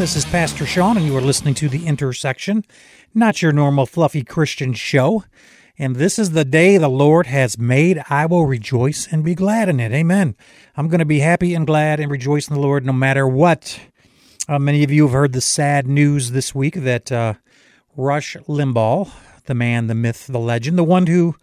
This 0.00 0.16
is 0.16 0.24
Pastor 0.24 0.64
Sean, 0.64 0.96
and 0.96 1.04
you 1.04 1.14
are 1.18 1.20
listening 1.20 1.52
to 1.56 1.68
The 1.68 1.86
Intersection, 1.86 2.64
not 3.12 3.42
your 3.42 3.52
normal 3.52 3.84
fluffy 3.84 4.24
Christian 4.24 4.72
show. 4.72 5.24
And 5.78 5.96
this 5.96 6.18
is 6.18 6.30
the 6.30 6.46
day 6.46 6.78
the 6.78 6.88
Lord 6.88 7.26
has 7.26 7.58
made. 7.58 8.02
I 8.08 8.24
will 8.24 8.46
rejoice 8.46 9.06
and 9.12 9.22
be 9.22 9.34
glad 9.34 9.68
in 9.68 9.78
it. 9.78 9.92
Amen. 9.92 10.36
I'm 10.74 10.88
going 10.88 11.00
to 11.00 11.04
be 11.04 11.18
happy 11.18 11.54
and 11.54 11.66
glad 11.66 12.00
and 12.00 12.10
rejoice 12.10 12.48
in 12.48 12.54
the 12.54 12.62
Lord 12.62 12.86
no 12.86 12.94
matter 12.94 13.28
what. 13.28 13.78
Uh, 14.48 14.58
many 14.58 14.82
of 14.82 14.90
you 14.90 15.02
have 15.02 15.12
heard 15.12 15.34
the 15.34 15.42
sad 15.42 15.86
news 15.86 16.30
this 16.30 16.54
week 16.54 16.76
that 16.76 17.12
uh, 17.12 17.34
Rush 17.94 18.38
Limbaugh, 18.48 19.12
the 19.44 19.54
man, 19.54 19.88
the 19.88 19.94
myth, 19.94 20.28
the 20.28 20.40
legend, 20.40 20.78
the 20.78 20.82
one 20.82 21.08
who 21.08 21.36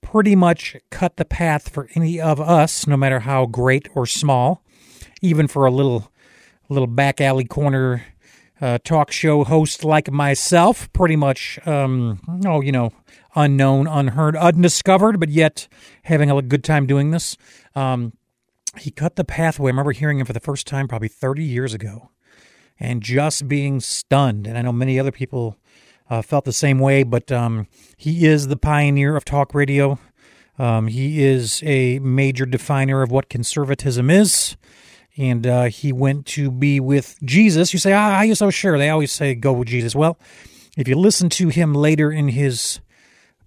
pretty 0.00 0.36
much 0.36 0.76
cut 0.90 1.16
the 1.16 1.24
path 1.24 1.68
for 1.68 1.88
any 1.96 2.20
of 2.20 2.40
us, 2.40 2.86
no 2.86 2.96
matter 2.96 3.18
how 3.18 3.46
great 3.46 3.88
or 3.96 4.06
small, 4.06 4.62
even 5.20 5.48
for 5.48 5.66
a 5.66 5.72
little 5.72 6.09
little 6.72 6.86
back 6.86 7.20
alley 7.20 7.44
corner 7.44 8.02
uh, 8.60 8.78
talk 8.84 9.10
show 9.10 9.44
host 9.44 9.84
like 9.84 10.10
myself, 10.10 10.92
pretty 10.92 11.16
much, 11.16 11.58
um, 11.66 12.20
oh, 12.46 12.60
you 12.60 12.72
know, 12.72 12.92
unknown, 13.34 13.86
unheard, 13.86 14.36
undiscovered, 14.36 15.18
but 15.18 15.30
yet 15.30 15.68
having 16.04 16.30
a 16.30 16.42
good 16.42 16.64
time 16.64 16.86
doing 16.86 17.10
this. 17.10 17.36
Um, 17.74 18.12
he 18.78 18.90
cut 18.90 19.16
the 19.16 19.24
pathway. 19.24 19.68
I 19.68 19.72
remember 19.72 19.92
hearing 19.92 20.18
him 20.18 20.26
for 20.26 20.32
the 20.32 20.40
first 20.40 20.66
time 20.66 20.88
probably 20.88 21.08
30 21.08 21.42
years 21.42 21.74
ago 21.74 22.10
and 22.78 23.02
just 23.02 23.48
being 23.48 23.80
stunned. 23.80 24.46
And 24.46 24.56
I 24.56 24.62
know 24.62 24.72
many 24.72 24.98
other 24.98 25.12
people 25.12 25.56
uh, 26.08 26.22
felt 26.22 26.44
the 26.44 26.52
same 26.52 26.78
way, 26.78 27.02
but 27.02 27.32
um, 27.32 27.66
he 27.96 28.26
is 28.26 28.48
the 28.48 28.56
pioneer 28.56 29.16
of 29.16 29.24
talk 29.24 29.54
radio. 29.54 29.98
Um, 30.58 30.88
he 30.88 31.24
is 31.24 31.62
a 31.64 31.98
major 32.00 32.46
definer 32.46 33.02
of 33.02 33.10
what 33.10 33.28
conservatism 33.28 34.10
is 34.10 34.56
and 35.16 35.46
uh, 35.46 35.64
he 35.64 35.92
went 35.92 36.26
to 36.26 36.50
be 36.50 36.80
with 36.80 37.16
Jesus. 37.22 37.72
You 37.72 37.78
say, 37.78 37.92
ah, 37.92 38.16
are 38.16 38.24
you 38.24 38.34
so 38.34 38.50
sure? 38.50 38.78
They 38.78 38.90
always 38.90 39.12
say 39.12 39.34
go 39.34 39.52
with 39.52 39.68
Jesus. 39.68 39.94
Well, 39.94 40.18
if 40.76 40.88
you 40.88 40.96
listen 40.96 41.28
to 41.30 41.48
him 41.48 41.74
later 41.74 42.10
in 42.12 42.28
his 42.28 42.80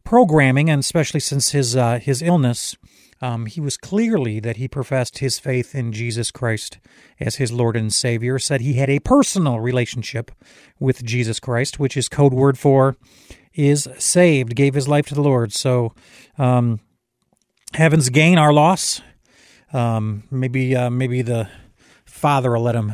programming, 0.04 0.70
and 0.70 0.80
especially 0.80 1.20
since 1.20 1.52
his 1.52 1.76
uh, 1.76 2.00
his 2.00 2.22
illness, 2.22 2.76
um, 3.22 3.46
he 3.46 3.62
was 3.62 3.78
clearly 3.78 4.40
that 4.42 4.58
he 4.58 4.68
professed 4.68 5.20
his 5.20 5.40
faith 5.40 5.74
in 5.74 5.94
Jesus 5.94 6.32
Christ 6.32 6.80
as 7.20 7.38
his 7.38 7.52
Lord 7.52 7.78
and 7.78 7.94
Savior. 7.94 8.38
Said 8.38 8.62
he 8.62 8.74
had 8.74 8.90
a 8.90 9.00
personal 9.00 9.60
relationship 9.60 10.32
with 10.80 11.04
Jesus 11.04 11.40
Christ, 11.40 11.80
which 11.80 11.96
is 11.96 12.10
code 12.10 12.34
word 12.34 12.58
for 12.58 12.98
is 13.54 13.88
saved. 13.98 14.56
Gave 14.56 14.74
his 14.74 14.88
life 14.88 15.06
to 15.08 15.16
the 15.16 15.22
Lord. 15.22 15.54
So, 15.54 15.94
um, 16.38 16.80
heaven's 17.74 18.10
gain, 18.10 18.38
our 18.38 18.52
loss. 18.52 19.02
Um, 19.74 20.24
maybe 20.30 20.76
uh, 20.76 20.90
maybe 20.90 21.22
the 21.22 21.50
father 22.06 22.52
will 22.52 22.62
let 22.62 22.76
him, 22.76 22.94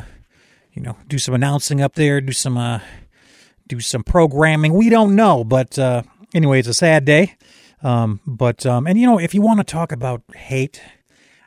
you 0.72 0.82
know, 0.82 0.96
do 1.06 1.18
some 1.18 1.34
announcing 1.34 1.80
up 1.80 1.94
there, 1.94 2.20
do 2.20 2.32
some 2.32 2.56
uh, 2.56 2.80
do 3.68 3.80
some 3.80 4.02
programming. 4.02 4.72
We 4.74 4.88
don't 4.88 5.14
know, 5.14 5.44
but 5.44 5.78
uh, 5.78 6.02
anyway, 6.34 6.58
it's 6.58 6.68
a 6.68 6.74
sad 6.74 7.04
day. 7.04 7.36
Um, 7.82 8.20
but 8.26 8.66
um, 8.66 8.86
and 8.86 8.98
you 8.98 9.06
know, 9.06 9.18
if 9.18 9.34
you 9.34 9.40
want 9.40 9.60
to 9.60 9.64
talk 9.64 9.92
about 9.92 10.22
hate, 10.34 10.82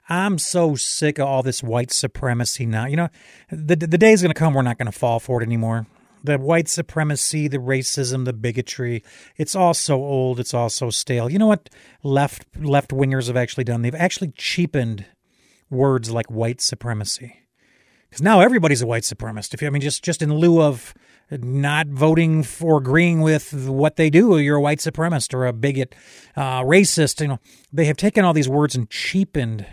I'm 0.09 0.38
so 0.38 0.75
sick 0.75 1.20
of 1.20 1.28
all 1.28 1.44
this 1.44 1.64
white 1.64 1.92
supremacy 1.92 2.66
now. 2.66 2.86
You 2.86 2.95
know, 2.95 3.09
the 3.52 3.75
the 3.75 3.97
day 3.97 4.12
is 4.12 4.22
going 4.22 4.34
to 4.34 4.40
come 4.40 4.53
we're 4.53 4.62
not 4.62 4.78
going 4.78 4.92
to 4.92 4.97
fall 4.97 5.20
for 5.20 5.42
it 5.42 5.45
anymore. 5.45 5.88
The 6.23 6.38
white 6.38 6.70
supremacy, 6.70 7.50
the 7.50 7.58
racism, 7.58 8.23
the 8.23 8.31
bigotry, 8.31 9.03
it's 9.36 9.56
all 9.56 9.73
so 9.73 9.95
old, 9.95 10.40
it's 10.40 10.53
all 10.53 10.70
so 10.70 10.90
stale. 10.90 11.30
You 11.30 11.38
know 11.38 11.47
what 11.47 11.69
left 12.02 12.46
left 12.57 12.91
wingers 12.91 13.28
have 13.28 13.38
actually 13.38 13.66
done? 13.66 13.81
They've 13.81 13.94
actually 13.94 14.31
cheapened 14.38 15.06
words 15.69 16.12
like 16.12 16.29
white 16.29 16.62
supremacy. 16.62 17.41
Because 18.09 18.22
now 18.22 18.41
everybody's 18.41 18.81
a 18.81 18.88
white 18.88 19.03
supremacist. 19.03 19.53
If 19.53 19.62
you, 19.62 19.68
I 19.68 19.72
mean, 19.72 19.81
just 19.81 20.03
just 20.03 20.22
in 20.22 20.34
lieu 20.34 20.62
of 20.62 20.94
not 21.31 21.88
voting 21.88 22.44
for 22.44 22.78
agreeing 22.78 23.22
with 23.22 23.68
what 23.68 23.96
they 23.96 24.09
do, 24.09 24.38
you're 24.38 24.57
a 24.57 24.62
white 24.62 24.79
supremacist 24.79 25.34
or 25.34 25.46
a 25.46 25.53
bigot, 25.53 25.96
uh, 26.35 26.62
racist. 26.62 27.22
You 27.22 27.28
know, 27.28 27.40
they 27.72 27.85
have 27.85 27.97
taken 27.97 28.24
all 28.24 28.34
these 28.34 28.50
words 28.50 28.75
and 28.75 28.90
cheapened. 28.90 29.66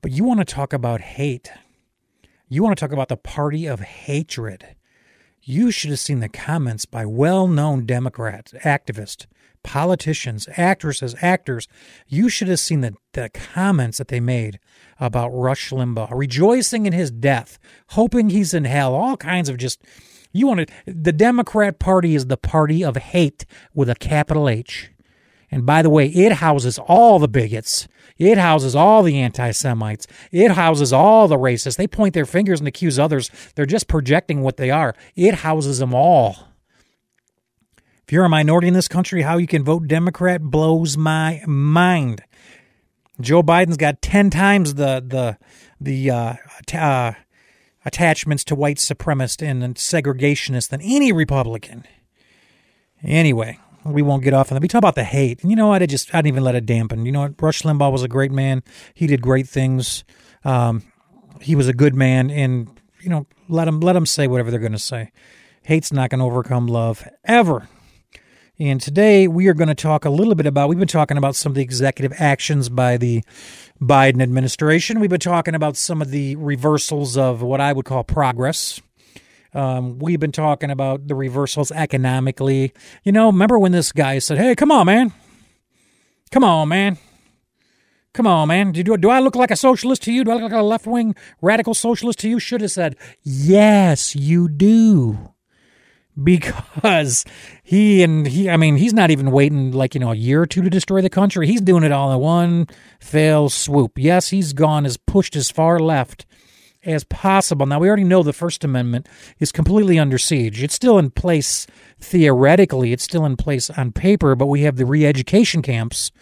But 0.00 0.12
you 0.12 0.24
want 0.24 0.40
to 0.40 0.44
talk 0.44 0.72
about 0.72 1.00
hate. 1.00 1.50
You 2.48 2.62
want 2.62 2.76
to 2.76 2.80
talk 2.80 2.92
about 2.92 3.08
the 3.08 3.16
party 3.16 3.66
of 3.66 3.80
hatred. 3.80 4.76
You 5.42 5.70
should 5.70 5.90
have 5.90 6.00
seen 6.00 6.20
the 6.20 6.28
comments 6.28 6.86
by 6.86 7.04
well-known 7.06 7.86
Democrat 7.86 8.52
activists, 8.64 9.26
politicians, 9.66 10.48
actresses, 10.56 11.14
actors. 11.20 11.68
You 12.06 12.28
should 12.30 12.48
have 12.48 12.60
seen 12.60 12.80
the, 12.80 12.94
the 13.12 13.28
comments 13.28 13.98
that 13.98 14.08
they 14.08 14.20
made 14.20 14.58
about 14.98 15.28
Rush 15.30 15.70
Limbaugh, 15.70 16.08
rejoicing 16.12 16.86
in 16.86 16.92
his 16.94 17.10
death, 17.10 17.58
hoping 17.88 18.30
he's 18.30 18.54
in 18.54 18.64
hell, 18.64 18.94
all 18.94 19.16
kinds 19.18 19.50
of 19.50 19.58
just. 19.58 19.82
You 20.32 20.46
want 20.46 20.68
to. 20.68 20.94
The 20.94 21.12
Democrat 21.12 21.78
Party 21.78 22.14
is 22.14 22.26
the 22.26 22.36
party 22.36 22.84
of 22.84 22.96
hate 22.96 23.44
with 23.74 23.90
a 23.90 23.94
capital 23.94 24.48
H. 24.48 24.90
And 25.50 25.64
by 25.64 25.82
the 25.82 25.90
way, 25.90 26.08
it 26.08 26.32
houses 26.32 26.78
all 26.78 27.18
the 27.18 27.28
bigots. 27.28 27.88
It 28.18 28.38
houses 28.38 28.74
all 28.74 29.02
the 29.02 29.18
anti 29.18 29.50
Semites. 29.50 30.06
It 30.30 30.52
houses 30.52 30.92
all 30.92 31.28
the 31.28 31.38
racists. 31.38 31.76
They 31.76 31.86
point 31.86 32.14
their 32.14 32.26
fingers 32.26 32.60
and 32.60 32.68
accuse 32.68 32.98
others. 32.98 33.30
They're 33.54 33.66
just 33.66 33.88
projecting 33.88 34.42
what 34.42 34.56
they 34.56 34.70
are. 34.70 34.94
It 35.14 35.34
houses 35.34 35.78
them 35.78 35.94
all. 35.94 36.45
If 38.06 38.12
you're 38.12 38.24
a 38.24 38.28
minority 38.28 38.68
in 38.68 38.74
this 38.74 38.86
country, 38.86 39.22
how 39.22 39.36
you 39.36 39.48
can 39.48 39.64
vote 39.64 39.88
Democrat 39.88 40.40
blows 40.40 40.96
my 40.96 41.42
mind. 41.44 42.22
Joe 43.20 43.42
Biden's 43.42 43.76
got 43.76 44.00
ten 44.00 44.30
times 44.30 44.74
the 44.74 45.02
the 45.04 45.38
the 45.80 46.10
uh, 46.12 46.34
uh, 46.72 47.12
attachments 47.84 48.44
to 48.44 48.54
white 48.54 48.76
supremacists 48.76 49.42
and 49.42 49.74
segregationists 49.74 50.68
than 50.68 50.80
any 50.82 51.10
Republican. 51.10 51.84
Anyway, 53.02 53.58
we 53.84 54.02
won't 54.02 54.22
get 54.22 54.34
off 54.34 54.52
on 54.52 54.54
that. 54.54 54.62
We 54.62 54.68
talk 54.68 54.78
about 54.78 54.94
the 54.94 55.02
hate, 55.02 55.42
and 55.42 55.50
you 55.50 55.56
know 55.56 55.66
what? 55.66 55.82
I 55.82 55.86
just 55.86 56.14
I 56.14 56.18
didn't 56.18 56.28
even 56.28 56.44
let 56.44 56.54
it 56.54 56.64
dampen. 56.64 57.06
You 57.06 57.10
know 57.10 57.22
what? 57.22 57.42
Rush 57.42 57.62
Limbaugh 57.62 57.90
was 57.90 58.04
a 58.04 58.08
great 58.08 58.30
man. 58.30 58.62
He 58.94 59.08
did 59.08 59.20
great 59.20 59.48
things. 59.48 60.04
Um, 60.44 60.84
he 61.40 61.56
was 61.56 61.66
a 61.66 61.74
good 61.74 61.96
man, 61.96 62.30
and 62.30 62.68
you 63.00 63.10
know, 63.10 63.26
let 63.48 63.66
him 63.66 63.80
let 63.80 64.00
say 64.06 64.28
whatever 64.28 64.52
they're 64.52 64.60
going 64.60 64.70
to 64.70 64.78
say. 64.78 65.10
Hate's 65.62 65.92
not 65.92 66.10
going 66.10 66.20
to 66.20 66.26
overcome 66.26 66.68
love 66.68 67.04
ever. 67.24 67.68
And 68.58 68.80
today 68.80 69.28
we 69.28 69.48
are 69.48 69.54
going 69.54 69.68
to 69.68 69.74
talk 69.74 70.06
a 70.06 70.10
little 70.10 70.34
bit 70.34 70.46
about, 70.46 70.70
we've 70.70 70.78
been 70.78 70.88
talking 70.88 71.18
about 71.18 71.36
some 71.36 71.50
of 71.50 71.56
the 71.56 71.62
executive 71.62 72.18
actions 72.18 72.70
by 72.70 72.96
the 72.96 73.22
Biden 73.82 74.22
administration. 74.22 74.98
We've 74.98 75.10
been 75.10 75.20
talking 75.20 75.54
about 75.54 75.76
some 75.76 76.00
of 76.00 76.10
the 76.10 76.36
reversals 76.36 77.18
of 77.18 77.42
what 77.42 77.60
I 77.60 77.74
would 77.74 77.84
call 77.84 78.02
progress. 78.02 78.80
Um, 79.52 79.98
we've 79.98 80.18
been 80.18 80.32
talking 80.32 80.70
about 80.70 81.06
the 81.06 81.14
reversals 81.14 81.70
economically. 81.70 82.72
You 83.04 83.12
know, 83.12 83.26
remember 83.26 83.58
when 83.58 83.72
this 83.72 83.92
guy 83.92 84.18
said, 84.20 84.38
hey, 84.38 84.54
come 84.54 84.72
on, 84.72 84.86
man. 84.86 85.12
Come 86.30 86.42
on, 86.42 86.70
man. 86.70 86.96
Come 88.14 88.26
on, 88.26 88.48
man. 88.48 88.72
Do, 88.72 88.96
do 88.96 89.10
I 89.10 89.20
look 89.20 89.36
like 89.36 89.50
a 89.50 89.56
socialist 89.56 90.02
to 90.04 90.12
you? 90.12 90.24
Do 90.24 90.30
I 90.30 90.34
look 90.34 90.44
like 90.44 90.52
a 90.52 90.62
left 90.62 90.86
wing 90.86 91.14
radical 91.42 91.74
socialist 91.74 92.20
to 92.20 92.28
you? 92.30 92.38
Should 92.38 92.62
have 92.62 92.70
said, 92.70 92.96
yes, 93.22 94.16
you 94.16 94.48
do 94.48 95.34
because 96.22 97.24
he 97.62 98.02
and 98.02 98.26
he 98.26 98.48
I 98.48 98.56
mean 98.56 98.76
he's 98.76 98.94
not 98.94 99.10
even 99.10 99.30
waiting 99.30 99.72
like 99.72 99.94
you 99.94 100.00
know 100.00 100.12
a 100.12 100.16
year 100.16 100.42
or 100.42 100.46
two 100.46 100.62
to 100.62 100.70
destroy 100.70 101.00
the 101.00 101.10
country. 101.10 101.46
He's 101.46 101.60
doing 101.60 101.84
it 101.84 101.92
all 101.92 102.12
in 102.12 102.18
one 102.18 102.68
fell 103.00 103.48
swoop. 103.48 103.92
Yes, 103.96 104.28
he's 104.28 104.52
gone 104.52 104.86
as 104.86 104.96
pushed 104.96 105.36
as 105.36 105.50
far 105.50 105.78
left 105.78 106.26
as 106.84 107.04
possible. 107.04 107.66
Now 107.66 107.80
we 107.80 107.88
already 107.88 108.04
know 108.04 108.22
the 108.22 108.32
First 108.32 108.64
Amendment 108.64 109.08
is 109.38 109.52
completely 109.52 109.98
under 109.98 110.18
siege. 110.18 110.62
It's 110.62 110.74
still 110.74 110.98
in 110.98 111.10
place 111.10 111.66
theoretically, 111.98 112.92
it's 112.92 113.04
still 113.04 113.26
in 113.26 113.36
place 113.36 113.68
on 113.70 113.92
paper, 113.92 114.34
but 114.34 114.46
we 114.46 114.62
have 114.62 114.76
the 114.76 114.86
re-education 114.86 115.62
camps 115.62 116.12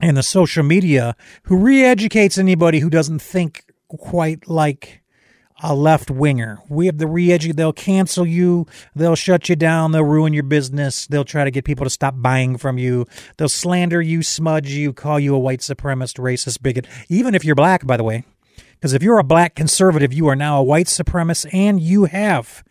and 0.00 0.16
the 0.16 0.22
social 0.22 0.62
media 0.62 1.16
who 1.44 1.56
re-educates 1.56 2.38
anybody 2.38 2.80
who 2.80 2.90
doesn't 2.90 3.20
think 3.20 3.64
quite 3.88 4.48
like 4.48 5.02
a 5.64 5.74
left 5.74 6.10
winger. 6.10 6.60
We 6.68 6.86
have 6.86 6.98
the 6.98 7.06
re-edu. 7.06 7.56
They'll 7.56 7.72
cancel 7.72 8.26
you. 8.26 8.66
They'll 8.94 9.16
shut 9.16 9.48
you 9.48 9.56
down. 9.56 9.92
They'll 9.92 10.04
ruin 10.04 10.34
your 10.34 10.42
business. 10.42 11.06
They'll 11.06 11.24
try 11.24 11.44
to 11.44 11.50
get 11.50 11.64
people 11.64 11.84
to 11.84 11.90
stop 11.90 12.14
buying 12.18 12.58
from 12.58 12.76
you. 12.76 13.06
They'll 13.38 13.48
slander 13.48 14.02
you, 14.02 14.22
smudge 14.22 14.68
you, 14.68 14.92
call 14.92 15.18
you 15.18 15.34
a 15.34 15.38
white 15.38 15.60
supremacist, 15.60 16.18
racist, 16.18 16.62
bigot. 16.62 16.86
Even 17.08 17.34
if 17.34 17.46
you're 17.46 17.54
black, 17.54 17.86
by 17.86 17.96
the 17.96 18.04
way, 18.04 18.24
because 18.74 18.92
if 18.92 19.02
you're 19.02 19.18
a 19.18 19.24
black 19.24 19.54
conservative, 19.54 20.12
you 20.12 20.28
are 20.28 20.36
now 20.36 20.60
a 20.60 20.62
white 20.62 20.86
supremacist, 20.86 21.52
and 21.54 21.80
you 21.80 22.04
have, 22.04 22.62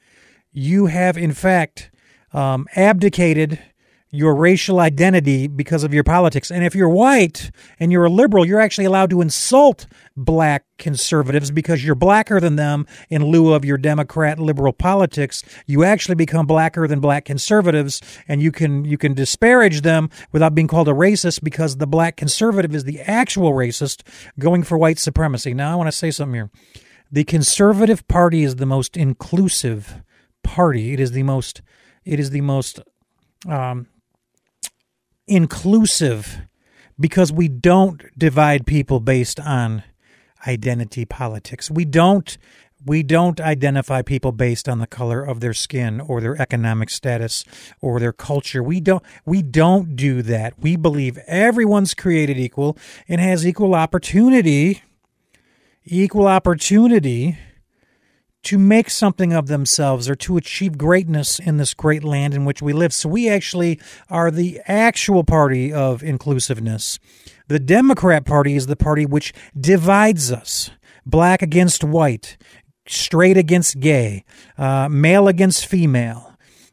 you 0.52 0.86
have 0.86 1.18
in 1.18 1.34
fact 1.34 1.90
um, 2.32 2.68
abdicated 2.76 3.60
your 4.14 4.36
racial 4.36 4.80
identity 4.80 5.48
because 5.48 5.84
of 5.84 5.92
your 5.92 6.04
politics. 6.04 6.52
And 6.52 6.64
if 6.64 6.76
you're 6.76 6.88
white 6.88 7.50
and 7.80 7.92
you're 7.92 8.06
a 8.06 8.12
liberal, 8.12 8.46
you're 8.46 8.60
actually 8.60 8.86
allowed 8.86 9.10
to 9.10 9.22
insult 9.22 9.88
black 10.16 10.66
conservatives 10.78 11.50
because 11.50 11.84
you're 11.84 11.96
blacker 11.96 12.40
than 12.40 12.56
them 12.56 12.86
in 13.10 13.26
lieu 13.26 13.54
of 13.54 13.66
your 13.66 13.80
Democrat 13.80 14.38
liberal 14.38 14.72
politics. 14.72 15.42
You 15.66 15.84
actually 15.84 16.14
become 16.14 16.46
blacker 16.46 16.88
than 16.88 17.00
black 17.00 17.26
conservatives 17.26 18.02
and 18.28 18.40
you 18.40 18.52
can 18.52 18.86
you 18.86 19.00
can 19.00 19.16
disparage 19.16 19.82
them 19.82 20.12
without 20.32 20.54
being 20.54 20.68
called 20.68 20.88
a 20.88 20.94
racist 20.94 21.44
because 21.44 21.78
the 21.78 21.88
black 21.88 22.16
conservative 22.16 22.76
is 22.76 22.84
the 22.84 23.02
actual 23.02 23.54
racist 23.54 24.04
going 24.38 24.62
for 24.62 24.78
white 24.78 25.00
supremacy. 25.00 25.56
Now 25.56 25.72
I 25.72 25.76
want 25.76 25.88
to 25.88 25.92
say 25.92 26.12
something 26.12 26.36
here. 26.36 26.52
The 27.12 27.24
Conservative 27.24 28.08
Party 28.08 28.44
is 28.44 28.58
the 28.58 28.68
most 28.68 28.96
inclusive 28.96 30.04
party. 30.44 30.94
It 30.94 31.00
is 31.00 31.14
the 31.14 31.24
most. 31.24 31.64
It 32.06 32.20
is 32.20 32.30
the 32.30 32.42
most 32.42 32.80
um, 33.48 33.88
inclusive 35.28 36.42
because 37.00 37.32
we 37.32 37.48
don't 37.48 38.02
divide 38.18 38.66
people 38.66 39.00
based 39.00 39.40
on 39.40 39.84
identity 40.48 41.06
politics. 41.06 41.72
We 41.72 41.86
don't 41.86 42.38
we 42.86 43.02
don't 43.02 43.40
identify 43.40 44.02
people 44.02 44.34
based 44.34 44.68
on 44.68 44.80
the 44.80 44.88
color 44.88 45.24
of 45.24 45.40
their 45.40 45.54
skin 45.54 46.02
or 46.02 46.20
their 46.20 46.40
economic 46.42 46.90
status 46.90 47.46
or 47.80 48.00
their 48.00 48.12
culture. 48.12 48.62
We 48.62 48.82
don't 48.82 49.04
we 49.26 49.42
don't 49.42 49.96
do 49.96 50.22
that. 50.24 50.60
We 50.60 50.76
believe 50.76 51.18
everyone's 51.28 51.94
created 51.94 52.38
equal 52.38 52.78
and 53.08 53.22
has 53.22 53.48
equal 53.48 53.74
opportunity 53.74 54.82
equal 55.86 56.28
opportunity 56.28 57.38
to 58.44 58.58
make 58.58 58.90
something 58.90 59.34
of 59.34 59.48
themselves 59.48 60.10
or 60.10 60.16
to 60.16 60.38
achieve 60.38 60.78
greatness 60.78 61.40
in 61.40 61.58
this 61.58 61.74
great 61.74 62.04
land 62.04 62.34
in 62.34 62.46
which 62.46 62.62
we 62.62 62.74
live. 62.74 62.94
So 62.94 63.10
we 63.10 63.30
actually 63.30 63.80
are 64.10 64.30
the 64.30 64.62
actual 64.68 65.24
party 65.24 65.72
of 65.74 66.04
inclusiveness. 66.04 67.00
The 67.48 67.60
Democrat 67.60 68.26
Party 68.26 68.56
is 68.56 68.68
the 68.68 68.76
party 68.76 69.06
which 69.06 69.34
divides 69.60 70.32
us 70.32 70.72
black 71.06 71.42
against 71.42 71.84
white, 71.84 72.38
straight 72.88 73.38
against 73.38 73.80
gay, 73.80 74.24
uh, 74.58 74.88
male 74.90 75.28
against 75.28 75.66
female. 75.66 76.30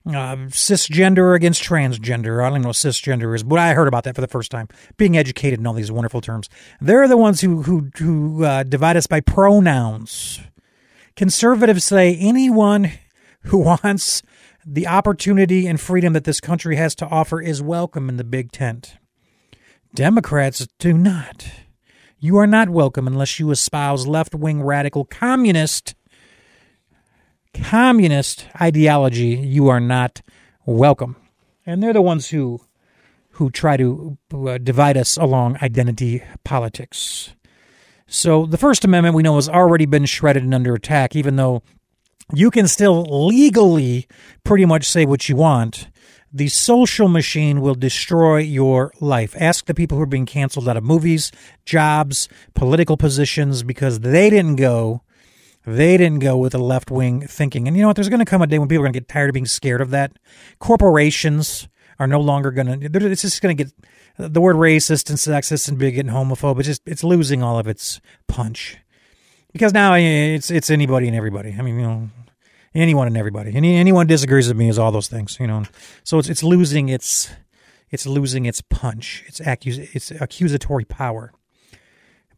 Uh, 0.06 0.49
cisgender 0.49 1.37
against 1.37 1.62
transgender. 1.62 2.40
I 2.40 2.44
don't 2.44 2.52
even 2.52 2.62
know 2.62 2.69
what 2.69 2.76
cisgender 2.76 3.34
is, 3.34 3.43
but 3.43 3.58
I 3.58 3.75
heard 3.75 3.87
about 3.87 4.05
that 4.05 4.14
for 4.14 4.22
the 4.22 4.28
first 4.28 4.50
time. 4.50 4.67
Being 4.96 5.19
educated 5.19 5.61
in 5.61 5.67
all 5.67 5.75
these 5.75 5.93
wonderful 5.93 6.22
terms, 6.22 6.49
they're 6.81 7.06
the 7.06 7.19
ones 7.19 7.43
who 7.43 7.62
who 7.62 7.90
who 7.99 8.43
uh, 8.43 8.62
divide 8.62 8.96
us 8.96 9.06
by 9.06 9.20
pronouns. 9.20 10.40
Conservatives 11.16 11.84
say 11.84 12.16
anyone 12.16 12.92
who 13.44 13.58
wants 13.84 14.22
the 14.66 14.86
opportunity 14.86 15.66
and 15.66 15.80
freedom 15.80 16.12
that 16.12 16.24
this 16.24 16.40
country 16.40 16.76
has 16.76 16.94
to 16.96 17.06
offer 17.06 17.40
is 17.40 17.62
welcome 17.62 18.08
in 18.08 18.16
the 18.16 18.24
big 18.24 18.52
tent. 18.52 18.96
Democrats 19.94 20.66
do 20.78 20.92
not. 20.92 21.50
You 22.18 22.36
are 22.36 22.46
not 22.46 22.68
welcome 22.68 23.06
unless 23.06 23.40
you 23.40 23.50
espouse 23.50 24.06
left 24.06 24.34
wing 24.34 24.62
radical 24.62 25.04
communist 25.04 25.94
communist 27.54 28.46
ideology. 28.60 29.28
You 29.28 29.68
are 29.68 29.80
not 29.80 30.22
welcome. 30.66 31.16
And 31.66 31.82
they're 31.82 31.92
the 31.92 32.02
ones 32.02 32.28
who 32.28 32.60
who 33.32 33.50
try 33.50 33.76
to 33.76 34.18
uh, 34.34 34.58
divide 34.58 34.96
us 34.96 35.16
along 35.16 35.56
identity 35.62 36.22
politics. 36.44 37.34
So 38.12 38.44
the 38.44 38.58
First 38.58 38.84
Amendment 38.84 39.14
we 39.14 39.22
know 39.22 39.36
has 39.36 39.48
already 39.48 39.86
been 39.86 40.04
shredded 40.04 40.42
and 40.42 40.54
under 40.54 40.74
attack, 40.74 41.16
even 41.16 41.36
though 41.36 41.62
you 42.34 42.50
can 42.50 42.68
still 42.68 43.02
legally 43.26 44.06
pretty 44.44 44.66
much 44.66 44.84
say 44.84 45.06
what 45.06 45.28
you 45.28 45.36
want 45.36 45.88
the 46.32 46.48
social 46.48 47.08
machine 47.08 47.60
will 47.60 47.74
destroy 47.74 48.38
your 48.38 48.92
life. 49.00 49.34
Ask 49.38 49.66
the 49.66 49.74
people 49.74 49.96
who 49.96 50.02
are 50.02 50.06
being 50.06 50.26
canceled 50.26 50.68
out 50.68 50.76
of 50.76 50.84
movies, 50.84 51.32
jobs, 51.64 52.28
political 52.54 52.96
positions 52.96 53.62
because 53.62 54.00
they 54.00 54.30
didn't 54.30 54.56
go. 54.56 55.02
They 55.66 55.96
didn't 55.96 56.20
go 56.20 56.38
with 56.38 56.52
the 56.52 56.58
left 56.58 56.90
wing 56.90 57.26
thinking. 57.26 57.66
And 57.66 57.76
you 57.76 57.82
know 57.82 57.88
what? 57.88 57.96
There's 57.96 58.08
going 58.08 58.20
to 58.20 58.24
come 58.24 58.42
a 58.42 58.46
day 58.46 58.58
when 58.58 58.68
people 58.68 58.82
are 58.82 58.86
going 58.86 58.92
to 58.92 59.00
get 59.00 59.08
tired 59.08 59.28
of 59.28 59.34
being 59.34 59.46
scared 59.46 59.80
of 59.80 59.90
that. 59.90 60.12
Corporations 60.58 61.68
are 62.00 62.06
no 62.06 62.19
longer 62.19 62.50
going 62.50 62.81
to. 62.81 63.11
It's 63.11 63.23
just 63.23 63.43
going 63.43 63.56
to 63.56 63.64
get 63.64 63.73
the 64.17 64.41
word 64.41 64.56
racist 64.56 65.11
and 65.11 65.19
sexist 65.19 65.69
and 65.69 65.79
bigot 65.79 66.06
and 66.06 66.11
homophobe. 66.11 66.58
It's 66.58 66.67
just 66.67 66.82
it's 66.87 67.05
losing 67.05 67.43
all 67.43 67.58
of 67.58 67.69
its 67.69 68.00
punch 68.26 68.79
because 69.52 69.75
now 69.75 69.93
eh, 69.93 70.35
it's 70.35 70.50
it's 70.50 70.70
anybody 70.70 71.06
and 71.06 71.17
everybody. 71.17 71.55
I 71.56 71.62
mean, 71.62 71.79
you 71.79 71.82
know, 71.82 72.11
anyone 72.75 73.06
and 73.06 73.19
everybody. 73.19 73.55
Any 73.55 73.76
anyone 73.76 74.06
disagrees 74.06 74.49
with 74.49 74.56
me 74.56 74.70
is 74.70 74.79
all 74.79 74.91
those 74.91 75.08
things, 75.08 75.37
you 75.38 75.47
know. 75.47 75.64
So 76.02 76.19
it's 76.19 76.31
it's 76.31 76.43
losing 76.43 76.88
its 76.88 77.31
it's 77.91 78.06
losing 78.06 78.46
its 78.46 78.62
punch, 78.62 79.23
its 79.26 79.38
accus 79.41 79.94
its 79.94 80.11
accusatory 80.11 80.87
power. 80.87 81.32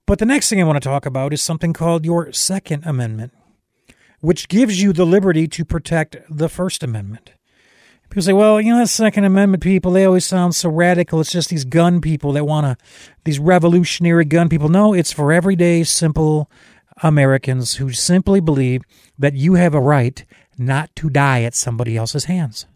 But 0.07 0.19
the 0.19 0.27
next 0.27 0.51
thing 0.51 0.61
I 0.61 0.65
want 0.65 0.83
to 0.83 0.89
talk 0.89 1.07
about 1.07 1.33
is 1.33 1.41
something 1.41 1.73
called 1.73 2.05
your 2.05 2.33
Second 2.33 2.85
Amendment, 2.85 3.33
which 4.21 4.49
gives 4.49 4.83
you 4.83 4.93
the 4.93 5.07
liberty 5.07 5.47
to 5.47 5.65
protect 5.65 6.17
the 6.29 6.49
First 6.49 6.83
Amendment. 6.83 7.31
People 8.13 8.25
say, 8.25 8.35
well, 8.35 8.61
you 8.61 8.75
know, 8.75 8.79
the 8.79 8.87
Second 8.87 9.25
Amendment 9.25 9.63
people, 9.63 9.91
they 9.91 10.05
always 10.05 10.27
sound 10.27 10.55
so 10.55 10.69
radical. 10.69 11.19
It's 11.23 11.33
just 11.33 11.49
these 11.49 11.65
gun 11.65 12.03
people 12.03 12.33
that 12.33 12.45
want 12.45 12.67
to, 12.67 12.85
these 13.25 13.39
revolutionary 13.39 14.27
gun 14.27 14.51
people. 14.51 14.69
No, 14.69 14.93
it's 14.93 15.15
for 15.15 15.33
everyday, 15.33 15.83
simple 15.83 16.51
Americans 17.03 17.77
who 17.77 17.91
simply 17.91 18.39
believe 18.39 18.83
that 19.19 19.33
you 19.33 19.55
have 19.55 19.73
a 19.73 19.81
right 19.81 20.27
not 20.59 20.95
to 20.97 21.09
die 21.09 21.43
at 21.45 21.55
somebody 21.55 21.97
else's 21.97 22.27
hands. 22.27 22.67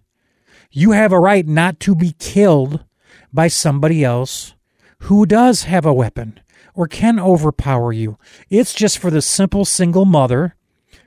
You 0.71 0.93
have 0.93 1.13
a 1.13 1.21
right 1.21 1.47
not 1.47 1.81
to 1.81 1.95
be 1.95 2.15
killed 2.19 2.83
by 3.31 3.49
somebody 3.49 4.03
else 4.03 4.55
who 5.01 5.27
does 5.27 5.65
have 5.65 5.85
a 5.85 5.93
weapon 5.93 6.41
or 6.73 6.89
can 6.89 7.21
overpower 7.21 7.93
you. 7.93 8.17
It's 8.49 8.73
just 8.73 8.97
for 8.97 9.11
the 9.11 9.21
simple 9.21 9.67
single 9.67 10.07
mother 10.07 10.57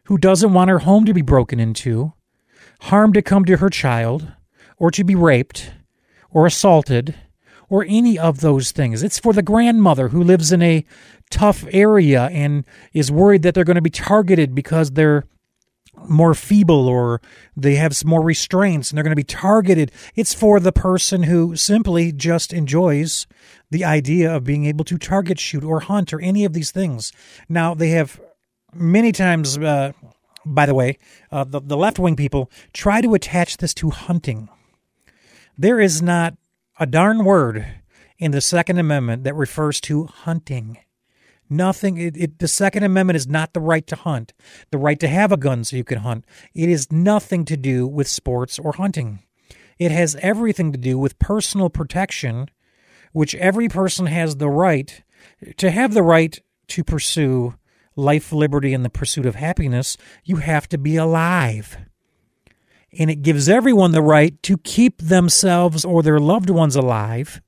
who 0.04 0.20
doesn't 0.20 0.54
want 0.54 0.70
her 0.70 0.80
home 0.80 1.06
to 1.06 1.16
be 1.16 1.24
broken 1.24 1.60
into, 1.60 2.14
harm 2.81 3.14
to 3.14 3.22
come 3.22 3.46
to 3.46 3.58
her 3.58 3.70
child, 3.70 4.31
or 4.78 4.92
to 4.92 5.04
be 5.04 5.16
raped 5.16 5.72
or 6.31 6.46
assaulted 6.46 7.16
or 7.70 7.86
any 7.88 8.18
of 8.18 8.42
those 8.42 8.72
things. 8.72 9.04
It's 9.04 9.20
for 9.20 9.34
the 9.34 9.44
grandmother 9.44 10.10
who 10.10 10.24
lives 10.24 10.52
in 10.52 10.62
a 10.62 10.86
tough 11.30 11.66
area 11.72 12.24
and 12.28 12.66
is 12.94 13.12
worried 13.12 13.44
that 13.44 13.54
they're 13.54 13.64
going 13.64 13.76
to 13.76 13.81
be 13.81 13.90
targeted 13.92 14.56
because 14.56 14.92
they're 14.92 15.26
more 16.08 16.34
feeble 16.34 16.88
or 16.88 17.22
they 17.56 17.76
have 17.76 18.04
more 18.06 18.24
restraints 18.24 18.90
and 18.90 18.98
they're 18.98 19.04
going 19.04 19.12
to 19.12 19.16
be 19.16 19.24
targeted. 19.24 19.92
It's 20.16 20.34
for 20.34 20.60
the 20.60 20.72
person 20.72 21.24
who 21.24 21.56
simply 21.56 22.12
just 22.12 22.54
enjoys 22.54 23.28
the 23.70 23.84
idea 23.84 24.34
of 24.34 24.46
being 24.46 24.66
able 24.66 24.86
to 24.86 24.98
target 24.98 25.40
shoot 25.40 25.64
or 25.64 25.82
hunt 25.82 26.14
or 26.14 26.22
any 26.22 26.46
of 26.46 26.54
these 26.54 26.72
things. 26.72 27.12
Now, 27.48 27.74
they 27.74 27.90
have 27.90 28.20
many 28.74 29.12
times, 29.12 29.58
uh, 29.58 29.92
by 30.54 30.66
the 30.66 30.74
way, 30.74 30.98
uh, 31.31 31.44
the, 31.44 31.62
the 31.62 31.78
left 31.78 32.00
wing 32.00 32.15
people 32.15 32.51
try 32.74 33.01
to 33.01 33.13
attach 33.13 33.58
this 33.58 33.74
to 33.75 33.89
hunting. 33.89 34.50
There 35.58 35.79
is 35.79 36.01
not 36.01 36.36
a 36.79 36.86
darn 36.86 37.24
word 37.24 37.65
in 38.18 38.32
the 38.32 38.41
Second 38.41 38.79
Amendment 38.79 39.24
that 39.24 39.36
refers 39.36 39.79
to 39.82 40.06
hunting. 40.06 40.77
Nothing. 41.50 41.98
It, 41.98 42.15
it, 42.15 42.39
the 42.39 42.48
Second 42.48 42.84
Amendment 42.84 43.18
is 43.18 43.27
not 43.27 43.53
the 43.53 43.60
right 43.60 43.86
to 43.88 43.96
hunt, 43.96 44.34
the 44.72 44.77
right 44.77 45.00
to 45.00 45.08
have 45.08 45.32
a 45.32 45.38
gun 45.38 45.63
so 45.63 45.77
you 45.77 45.84
can 45.84 46.00
hunt. 46.00 46.25
It 46.53 46.70
is 46.70 46.91
nothing 46.91 47.46
to 47.46 47.58
do 47.58 47.88
with 47.88 48.08
sports 48.08 48.60
or 48.60 48.74
hunting. 48.74 49.20
It 49.79 49.91
has 49.91 50.15
everything 50.18 50.72
to 50.74 50.77
do 50.77 51.00
with 51.00 51.20
personal 51.20 51.70
protection, 51.70 52.50
which 53.13 53.34
every 53.36 53.70
person 53.70 54.06
has 54.08 54.36
the 54.36 54.50
right 54.50 55.03
to 55.58 55.72
have 55.72 55.94
the 55.94 56.03
right 56.03 56.39
to 56.68 56.84
pursue 56.84 57.56
life, 58.00 58.32
liberty, 58.32 58.74
and 58.74 58.84
the 58.84 58.89
pursuit 58.89 59.25
of 59.25 59.36
happiness. 59.36 59.98
You 60.24 60.38
have 60.38 60.68
to 60.70 60.77
be 60.77 60.96
alive. 60.96 61.77
And 62.98 63.10
it 63.10 63.22
gives 63.22 63.48
everyone 63.48 63.91
the 63.91 64.01
right 64.01 64.41
to 64.44 64.58
keep 64.58 64.98
themselves 65.00 65.86
or 65.86 66.01
their 66.01 66.20
loved 66.20 66.50
ones 66.50 66.75
alive 66.75 67.41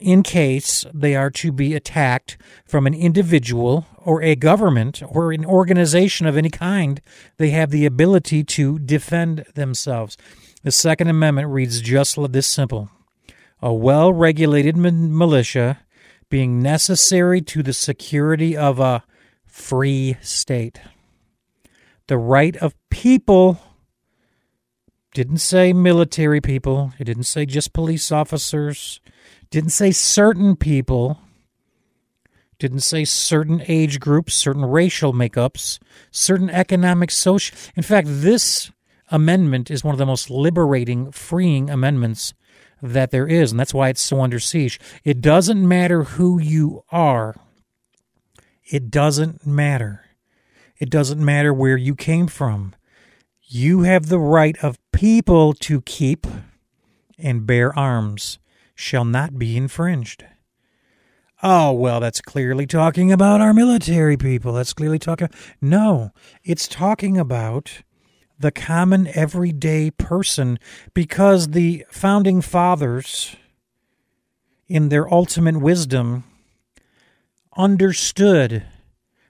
in 0.00 0.22
case 0.22 0.84
they 0.94 1.14
are 1.14 1.30
to 1.30 1.52
be 1.52 1.74
attacked 1.74 2.38
from 2.64 2.86
an 2.86 2.94
individual 2.94 3.86
or 3.98 4.22
a 4.22 4.34
government 4.34 5.02
or 5.06 5.32
an 5.32 5.44
organization 5.44 6.26
of 6.26 6.36
any 6.36 6.48
kind, 6.48 7.00
they 7.36 7.50
have 7.50 7.70
the 7.70 7.84
ability 7.84 8.42
to 8.42 8.78
defend 8.78 9.44
themselves. 9.54 10.16
The 10.62 10.72
Second 10.72 11.08
Amendment 11.08 11.48
reads 11.48 11.80
just 11.80 12.18
this 12.32 12.46
simple 12.46 12.90
A 13.60 13.72
well 13.72 14.12
regulated 14.12 14.76
militia 14.76 15.80
being 16.30 16.62
necessary 16.62 17.40
to 17.42 17.62
the 17.62 17.72
security 17.72 18.56
of 18.56 18.80
a 18.80 19.04
free 19.50 20.16
state. 20.22 20.80
The 22.06 22.18
right 22.18 22.56
of 22.56 22.74
people 22.90 23.60
didn't 25.12 25.38
say 25.38 25.72
military 25.72 26.40
people, 26.40 26.92
it 26.98 27.04
didn't 27.04 27.24
say 27.24 27.46
just 27.46 27.72
police 27.72 28.12
officers 28.12 29.00
didn't 29.50 29.70
say 29.70 29.90
certain 29.90 30.56
people. 30.56 31.18
Didn't 32.58 32.80
say 32.80 33.04
certain 33.04 33.62
age 33.66 33.98
groups, 33.98 34.34
certain 34.34 34.64
racial 34.64 35.12
makeups, 35.12 35.78
certain 36.10 36.50
economic, 36.50 37.10
social. 37.10 37.56
In 37.74 37.82
fact, 37.82 38.06
this 38.10 38.70
amendment 39.10 39.70
is 39.70 39.82
one 39.82 39.94
of 39.94 39.98
the 39.98 40.06
most 40.06 40.30
liberating, 40.30 41.10
freeing 41.10 41.70
amendments 41.70 42.34
that 42.82 43.10
there 43.10 43.26
is, 43.26 43.50
and 43.50 43.58
that's 43.58 43.74
why 43.74 43.88
it's 43.88 44.00
so 44.00 44.20
under 44.20 44.38
siege. 44.38 44.78
It 45.04 45.20
doesn't 45.20 45.66
matter 45.66 46.04
who 46.04 46.38
you 46.38 46.84
are. 46.92 47.34
It 48.70 48.88
doesn't 48.88 49.44
matter. 49.44 50.04
It 50.78 50.90
doesn't 50.90 51.22
matter 51.22 51.52
where 51.52 51.76
you 51.76 51.96
came 51.96 52.28
from. 52.28 52.74
You 53.42 53.82
have 53.82 54.06
the 54.06 54.20
right 54.20 54.56
of 54.62 54.78
people 54.92 55.54
to 55.54 55.80
keep 55.80 56.24
and 57.18 57.46
bear 57.46 57.76
arms 57.76 58.38
shall 58.76 59.04
not 59.04 59.40
be 59.40 59.56
infringed. 59.56 60.24
Oh, 61.42 61.72
well, 61.72 61.98
that's 61.98 62.20
clearly 62.20 62.64
talking 62.64 63.10
about 63.10 63.40
our 63.40 63.52
military 63.52 64.16
people. 64.16 64.52
That's 64.52 64.72
clearly 64.72 65.00
talking. 65.00 65.30
No, 65.60 66.12
it's 66.44 66.68
talking 66.68 67.18
about 67.18 67.82
the 68.38 68.52
common 68.52 69.08
everyday 69.08 69.90
person 69.90 70.60
because 70.94 71.48
the 71.48 71.84
founding 71.90 72.40
fathers, 72.40 73.34
in 74.68 74.90
their 74.90 75.12
ultimate 75.12 75.56
wisdom, 75.56 76.22
understood 77.56 78.64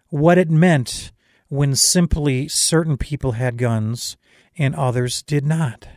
what 0.09 0.39
it 0.39 0.51
meant 0.51 1.13
when 1.49 1.75
simply 1.75 2.49
certain 2.49 2.97
people 2.97 3.33
had 3.33 3.57
guns 3.57 4.17
and 4.57 4.75
others 4.75 5.23
did 5.23 5.45
not. 5.45 5.89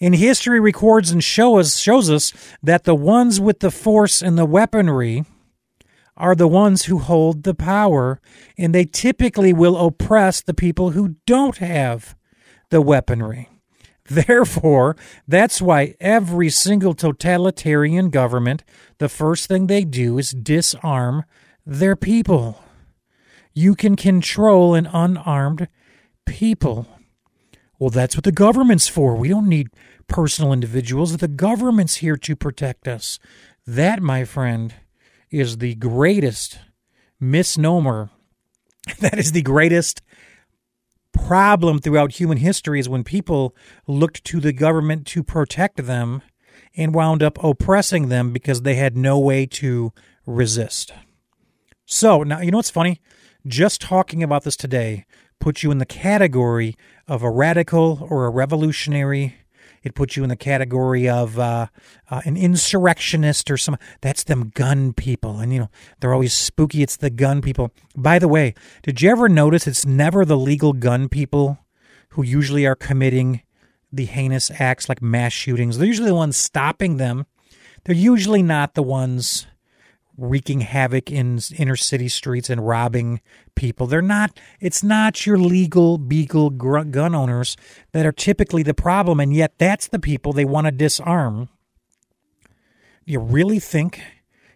And 0.00 0.14
history 0.14 0.58
records 0.60 1.10
and 1.10 1.22
show 1.22 1.58
us, 1.58 1.76
shows 1.76 2.10
us 2.10 2.32
that 2.62 2.84
the 2.84 2.94
ones 2.94 3.40
with 3.40 3.60
the 3.60 3.70
force 3.70 4.22
and 4.22 4.38
the 4.38 4.46
weaponry 4.46 5.24
are 6.16 6.34
the 6.34 6.48
ones 6.48 6.84
who 6.84 6.98
hold 6.98 7.42
the 7.42 7.54
power, 7.54 8.20
and 8.56 8.74
they 8.74 8.86
typically 8.86 9.52
will 9.52 9.76
oppress 9.76 10.40
the 10.40 10.54
people 10.54 10.90
who 10.90 11.16
don't 11.26 11.58
have 11.58 12.16
the 12.70 12.80
weaponry. 12.80 13.50
Therefore, 14.08 14.96
that's 15.26 15.60
why 15.60 15.94
every 16.00 16.48
single 16.50 16.94
totalitarian 16.94 18.10
government, 18.10 18.64
the 18.98 19.08
first 19.08 19.48
thing 19.48 19.66
they 19.66 19.84
do 19.84 20.18
is 20.18 20.30
disarm 20.30 21.24
their 21.64 21.96
people. 21.96 22.62
You 23.52 23.74
can 23.74 23.96
control 23.96 24.74
an 24.74 24.86
unarmed 24.86 25.68
people. 26.24 26.86
Well, 27.78 27.90
that's 27.90 28.16
what 28.16 28.24
the 28.24 28.32
government's 28.32 28.88
for. 28.88 29.14
We 29.14 29.28
don't 29.28 29.48
need 29.48 29.68
personal 30.08 30.52
individuals. 30.52 31.16
The 31.16 31.28
government's 31.28 31.96
here 31.96 32.16
to 32.16 32.36
protect 32.36 32.88
us. 32.88 33.18
That, 33.66 34.02
my 34.02 34.24
friend, 34.24 34.74
is 35.30 35.58
the 35.58 35.74
greatest 35.74 36.58
misnomer. 37.20 38.10
That 39.00 39.18
is 39.18 39.32
the 39.32 39.42
greatest 39.42 40.00
problem 41.16 41.78
throughout 41.78 42.12
human 42.12 42.38
history 42.38 42.80
is 42.80 42.88
when 42.88 43.04
people 43.04 43.54
looked 43.86 44.24
to 44.24 44.40
the 44.40 44.52
government 44.52 45.06
to 45.08 45.22
protect 45.22 45.86
them 45.86 46.22
and 46.76 46.94
wound 46.94 47.22
up 47.22 47.42
oppressing 47.42 48.08
them 48.08 48.32
because 48.32 48.62
they 48.62 48.74
had 48.74 48.96
no 48.96 49.18
way 49.18 49.46
to 49.46 49.92
resist. 50.26 50.92
So, 51.86 52.22
now, 52.22 52.40
you 52.40 52.50
know 52.50 52.58
what's 52.58 52.70
funny? 52.70 53.00
Just 53.46 53.80
talking 53.80 54.22
about 54.22 54.44
this 54.44 54.56
today 54.56 55.06
puts 55.38 55.62
you 55.62 55.70
in 55.70 55.78
the 55.78 55.86
category 55.86 56.76
of 57.06 57.22
a 57.22 57.30
radical 57.30 58.06
or 58.10 58.26
a 58.26 58.30
revolutionary. 58.30 59.36
It 59.86 59.94
puts 59.94 60.16
you 60.16 60.24
in 60.24 60.28
the 60.28 60.36
category 60.36 61.08
of 61.08 61.38
uh, 61.38 61.68
uh, 62.10 62.20
an 62.24 62.36
insurrectionist 62.36 63.52
or 63.52 63.56
some. 63.56 63.76
That's 64.00 64.24
them 64.24 64.50
gun 64.52 64.92
people, 64.92 65.38
and 65.38 65.52
you 65.52 65.60
know 65.60 65.70
they're 66.00 66.12
always 66.12 66.34
spooky. 66.34 66.82
It's 66.82 66.96
the 66.96 67.08
gun 67.08 67.40
people. 67.40 67.70
By 67.96 68.18
the 68.18 68.26
way, 68.26 68.54
did 68.82 69.00
you 69.00 69.10
ever 69.10 69.28
notice 69.28 69.68
it's 69.68 69.86
never 69.86 70.24
the 70.24 70.36
legal 70.36 70.72
gun 70.72 71.08
people 71.08 71.58
who 72.10 72.24
usually 72.24 72.66
are 72.66 72.74
committing 72.74 73.42
the 73.92 74.06
heinous 74.06 74.50
acts 74.60 74.88
like 74.88 75.00
mass 75.00 75.32
shootings? 75.32 75.78
They're 75.78 75.86
usually 75.86 76.08
the 76.08 76.16
ones 76.16 76.36
stopping 76.36 76.96
them. 76.96 77.26
They're 77.84 77.94
usually 77.94 78.42
not 78.42 78.74
the 78.74 78.82
ones 78.82 79.46
wreaking 80.16 80.60
havoc 80.60 81.10
in 81.10 81.40
inner 81.56 81.76
city 81.76 82.08
streets 82.08 82.48
and 82.48 82.66
robbing 82.66 83.20
people. 83.54 83.86
They're 83.86 84.02
not, 84.02 84.38
it's 84.60 84.82
not 84.82 85.26
your 85.26 85.38
legal 85.38 85.98
beagle 85.98 86.50
gun 86.50 87.14
owners 87.14 87.56
that 87.92 88.06
are 88.06 88.12
typically 88.12 88.62
the 88.62 88.74
problem, 88.74 89.20
and 89.20 89.34
yet 89.34 89.58
that's 89.58 89.88
the 89.88 89.98
people 89.98 90.32
they 90.32 90.44
want 90.44 90.66
to 90.66 90.70
disarm. 90.70 91.48
You 93.04 93.20
really 93.20 93.58
think 93.58 94.00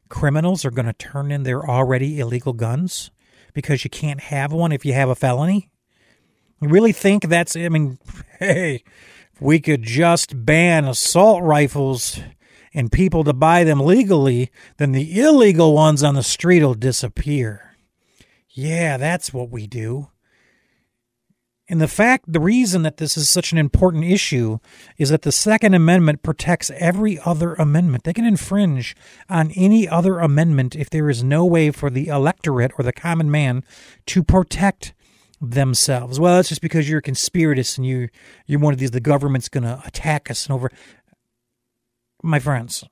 criminals 0.08 0.64
are 0.64 0.70
going 0.70 0.86
to 0.86 0.92
turn 0.92 1.30
in 1.30 1.42
their 1.42 1.68
already 1.68 2.18
illegal 2.18 2.52
guns 2.52 3.10
because 3.52 3.84
you 3.84 3.90
can't 3.90 4.20
have 4.20 4.52
one 4.52 4.72
if 4.72 4.84
you 4.84 4.92
have 4.92 5.08
a 5.08 5.14
felony? 5.14 5.70
You 6.60 6.68
really 6.68 6.92
think 6.92 7.28
that's, 7.28 7.56
I 7.56 7.68
mean, 7.68 7.98
hey, 8.38 8.82
if 9.34 9.40
we 9.40 9.60
could 9.60 9.82
just 9.82 10.44
ban 10.44 10.84
assault 10.84 11.42
rifles 11.42 12.20
and 12.72 12.92
people 12.92 13.24
to 13.24 13.32
buy 13.32 13.64
them 13.64 13.80
legally, 13.80 14.50
then 14.76 14.92
the 14.92 15.20
illegal 15.20 15.74
ones 15.74 16.02
on 16.02 16.14
the 16.14 16.22
street 16.22 16.62
will 16.62 16.74
disappear. 16.74 17.76
Yeah, 18.48 18.96
that's 18.96 19.32
what 19.32 19.50
we 19.50 19.66
do. 19.66 20.08
And 21.70 21.80
the 21.80 21.86
fact, 21.86 22.24
the 22.26 22.40
reason 22.40 22.82
that 22.82 22.96
this 22.96 23.16
is 23.16 23.30
such 23.30 23.52
an 23.52 23.58
important 23.58 24.02
issue 24.02 24.58
is 24.98 25.10
that 25.10 25.22
the 25.22 25.30
Second 25.30 25.72
Amendment 25.72 26.24
protects 26.24 26.72
every 26.74 27.20
other 27.24 27.54
amendment. 27.54 28.02
They 28.02 28.12
can 28.12 28.24
infringe 28.24 28.96
on 29.28 29.52
any 29.52 29.88
other 29.88 30.18
amendment 30.18 30.74
if 30.74 30.90
there 30.90 31.08
is 31.08 31.22
no 31.22 31.46
way 31.46 31.70
for 31.70 31.88
the 31.88 32.08
electorate 32.08 32.72
or 32.76 32.82
the 32.82 32.92
common 32.92 33.30
man 33.30 33.62
to 34.06 34.24
protect 34.24 34.94
themselves. 35.40 36.18
Well, 36.18 36.36
that's 36.36 36.48
just 36.48 36.60
because 36.60 36.88
you're 36.88 36.98
a 36.98 37.02
conspiratist 37.02 37.78
and 37.78 37.86
you 37.86 38.08
you're 38.46 38.60
one 38.60 38.72
of 38.72 38.80
these. 38.80 38.90
The 38.90 39.00
government's 39.00 39.48
going 39.48 39.64
to 39.64 39.80
attack 39.86 40.28
us 40.28 40.46
and 40.46 40.54
over 40.54 40.70
my 42.22 42.38
friends, 42.38 42.84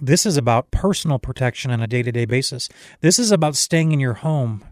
this 0.00 0.26
is 0.26 0.36
about 0.36 0.70
personal 0.70 1.18
protection 1.18 1.70
on 1.70 1.82
a 1.82 1.86
day 1.86 2.02
to 2.02 2.12
day 2.12 2.24
basis. 2.24 2.68
This 3.00 3.18
is 3.18 3.30
about 3.30 3.56
staying 3.56 3.92
in 3.92 4.00
your 4.00 4.14
home 4.14 4.64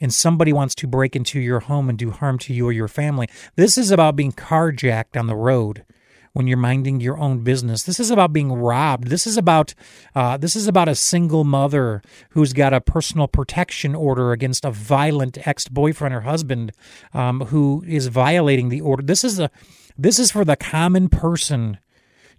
and 0.00 0.12
somebody 0.12 0.52
wants 0.52 0.74
to 0.76 0.86
break 0.86 1.16
into 1.16 1.40
your 1.40 1.60
home 1.60 1.88
and 1.88 1.98
do 1.98 2.10
harm 2.10 2.38
to 2.40 2.52
you 2.52 2.66
or 2.66 2.72
your 2.72 2.88
family. 2.88 3.28
This 3.56 3.78
is 3.78 3.90
about 3.90 4.16
being 4.16 4.32
carjacked 4.32 5.18
on 5.18 5.26
the 5.26 5.36
road 5.36 5.84
when 6.32 6.48
you're 6.48 6.58
minding 6.58 7.00
your 7.00 7.16
own 7.16 7.44
business. 7.44 7.84
This 7.84 8.00
is 8.00 8.10
about 8.10 8.32
being 8.32 8.52
robbed. 8.52 9.08
This 9.08 9.26
is 9.26 9.36
about 9.36 9.72
uh, 10.14 10.36
this 10.36 10.56
is 10.56 10.66
about 10.66 10.88
a 10.88 10.94
single 10.94 11.44
mother 11.44 12.02
who's 12.30 12.52
got 12.52 12.74
a 12.74 12.80
personal 12.80 13.28
protection 13.28 13.94
order 13.94 14.32
against 14.32 14.64
a 14.64 14.70
violent 14.70 15.46
ex 15.46 15.68
boyfriend 15.68 16.14
or 16.14 16.22
husband 16.22 16.72
um, 17.14 17.40
who 17.46 17.84
is 17.86 18.08
violating 18.08 18.68
the 18.68 18.80
order. 18.80 19.02
This 19.02 19.24
is 19.24 19.38
a 19.38 19.50
this 19.96 20.18
is 20.18 20.30
for 20.32 20.44
the 20.44 20.56
common 20.56 21.08
person 21.08 21.78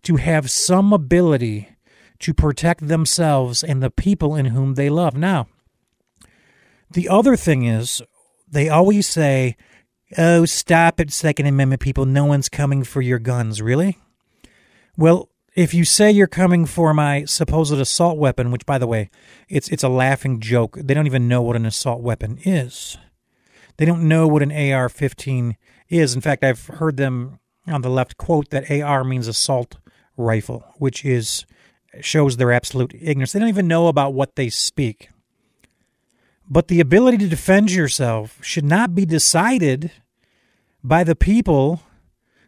to 0.05 0.15
have 0.15 0.49
some 0.49 0.93
ability 0.93 1.69
to 2.19 2.33
protect 2.33 2.87
themselves 2.87 3.63
and 3.63 3.83
the 3.83 3.91
people 3.91 4.35
in 4.35 4.47
whom 4.47 4.75
they 4.75 4.89
love. 4.89 5.15
Now, 5.15 5.47
the 6.89 7.09
other 7.09 7.35
thing 7.35 7.65
is, 7.65 8.01
they 8.47 8.69
always 8.69 9.07
say, 9.07 9.57
Oh, 10.17 10.45
stop 10.45 10.99
it, 10.99 11.11
Second 11.11 11.47
Amendment 11.47 11.81
people. 11.81 12.05
No 12.05 12.25
one's 12.25 12.47
coming 12.47 12.83
for 12.83 13.01
your 13.01 13.19
guns. 13.19 13.61
Really? 13.61 13.97
Well, 14.95 15.29
if 15.55 15.73
you 15.73 15.83
say 15.83 16.11
you're 16.11 16.27
coming 16.27 16.65
for 16.65 16.93
my 16.93 17.25
supposed 17.25 17.73
assault 17.73 18.17
weapon, 18.17 18.51
which, 18.51 18.65
by 18.65 18.77
the 18.77 18.87
way, 18.87 19.09
it's, 19.49 19.67
it's 19.69 19.83
a 19.83 19.89
laughing 19.89 20.39
joke, 20.39 20.77
they 20.79 20.93
don't 20.93 21.07
even 21.07 21.27
know 21.27 21.41
what 21.41 21.55
an 21.55 21.65
assault 21.65 22.01
weapon 22.01 22.37
is. 22.43 22.97
They 23.77 23.85
don't 23.85 24.07
know 24.07 24.27
what 24.27 24.43
an 24.43 24.51
AR 24.51 24.89
15 24.89 25.57
is. 25.89 26.13
In 26.13 26.21
fact, 26.21 26.43
I've 26.43 26.67
heard 26.67 26.97
them 26.97 27.39
on 27.67 27.81
the 27.81 27.89
left 27.89 28.17
quote 28.17 28.51
that 28.51 28.69
AR 28.69 29.03
means 29.03 29.27
assault 29.27 29.77
rifle, 30.17 30.65
which 30.77 31.05
is 31.05 31.45
shows 32.01 32.37
their 32.37 32.51
absolute 32.51 32.93
ignorance. 32.93 33.31
They 33.31 33.39
don't 33.39 33.49
even 33.49 33.67
know 33.67 33.87
about 33.87 34.13
what 34.13 34.35
they 34.35 34.49
speak. 34.49 35.09
But 36.47 36.67
the 36.67 36.79
ability 36.79 37.17
to 37.19 37.27
defend 37.27 37.71
yourself 37.71 38.37
should 38.43 38.65
not 38.65 38.93
be 38.93 39.05
decided 39.05 39.91
by 40.83 41.03
the 41.03 41.15
people 41.15 41.81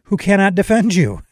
who 0.04 0.16
cannot 0.16 0.54
defend 0.54 0.94
you. 0.94 1.22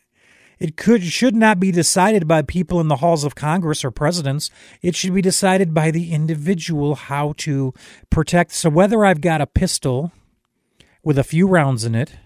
It 0.59 0.77
could 0.77 1.03
should 1.05 1.37
not 1.37 1.61
be 1.61 1.71
decided 1.71 2.27
by 2.27 2.43
people 2.43 2.81
in 2.81 2.89
the 2.89 2.97
halls 2.97 3.25
of 3.25 3.35
Congress 3.35 3.85
or 3.85 3.91
presidents. 3.91 4.51
It 4.81 4.97
should 4.97 5.15
be 5.15 5.23
decided 5.23 5.75
by 5.75 5.91
the 5.91 6.13
individual 6.13 6.95
how 6.95 7.35
to 7.39 7.75
protect. 8.09 8.53
So 8.53 8.71
whether 8.71 9.05
I've 9.05 9.21
got 9.21 9.43
a 9.43 9.47
pistol 9.47 10.13
with 11.05 11.19
a 11.19 11.25
few 11.25 11.47
rounds 11.47 11.85
in 11.85 11.95
it, 11.95 12.17